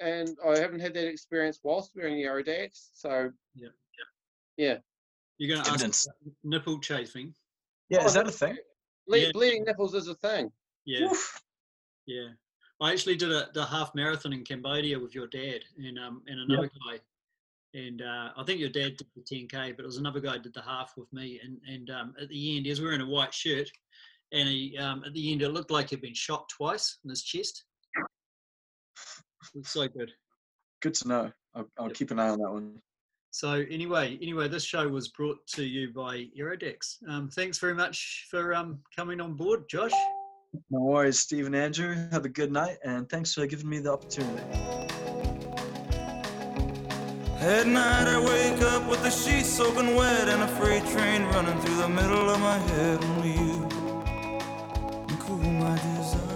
[0.00, 3.68] and I haven't had that experience whilst wearing the Aerodex, so yeah,
[4.56, 4.78] yeah.
[5.38, 6.06] You're going to ask
[6.44, 7.34] nipple chafing.
[7.90, 8.56] Yeah, is Oh, that a thing?
[9.06, 9.32] ble- Yeah.
[9.32, 10.50] bleeding nipples is a thing.
[10.84, 11.40] Yeah, Oof.
[12.06, 12.28] yeah.
[12.80, 16.40] I actually did a the half marathon in Cambodia with your dad and um and
[16.40, 16.98] another guy,
[17.74, 20.54] and uh, I think your dad did the 10k, but it was another guy did
[20.54, 21.40] the half with me.
[21.44, 23.68] And and um, at the end, he was wearing a white shirt,
[24.32, 27.22] and he um, at the end it looked like he'd been shot twice in his
[27.22, 27.64] chest.
[29.54, 30.12] It was so good.
[30.80, 31.32] Good to know.
[31.54, 31.94] I'll, I'll Yep.
[31.96, 32.80] keep an eye on that one.
[33.32, 36.96] So anyway, anyway, this show was brought to you by Aerodex.
[37.08, 39.92] Um, thanks very much for um, coming on board, Josh.
[40.70, 41.94] No worries, Steve and Andrew.
[42.10, 44.42] Have a good night, and thanks for giving me the opportunity.
[47.40, 51.58] At night I wake up with the sheets soaking wet and a freight train running
[51.60, 53.02] through the middle of my head.
[53.02, 53.68] Only you
[55.06, 56.29] can cool my day.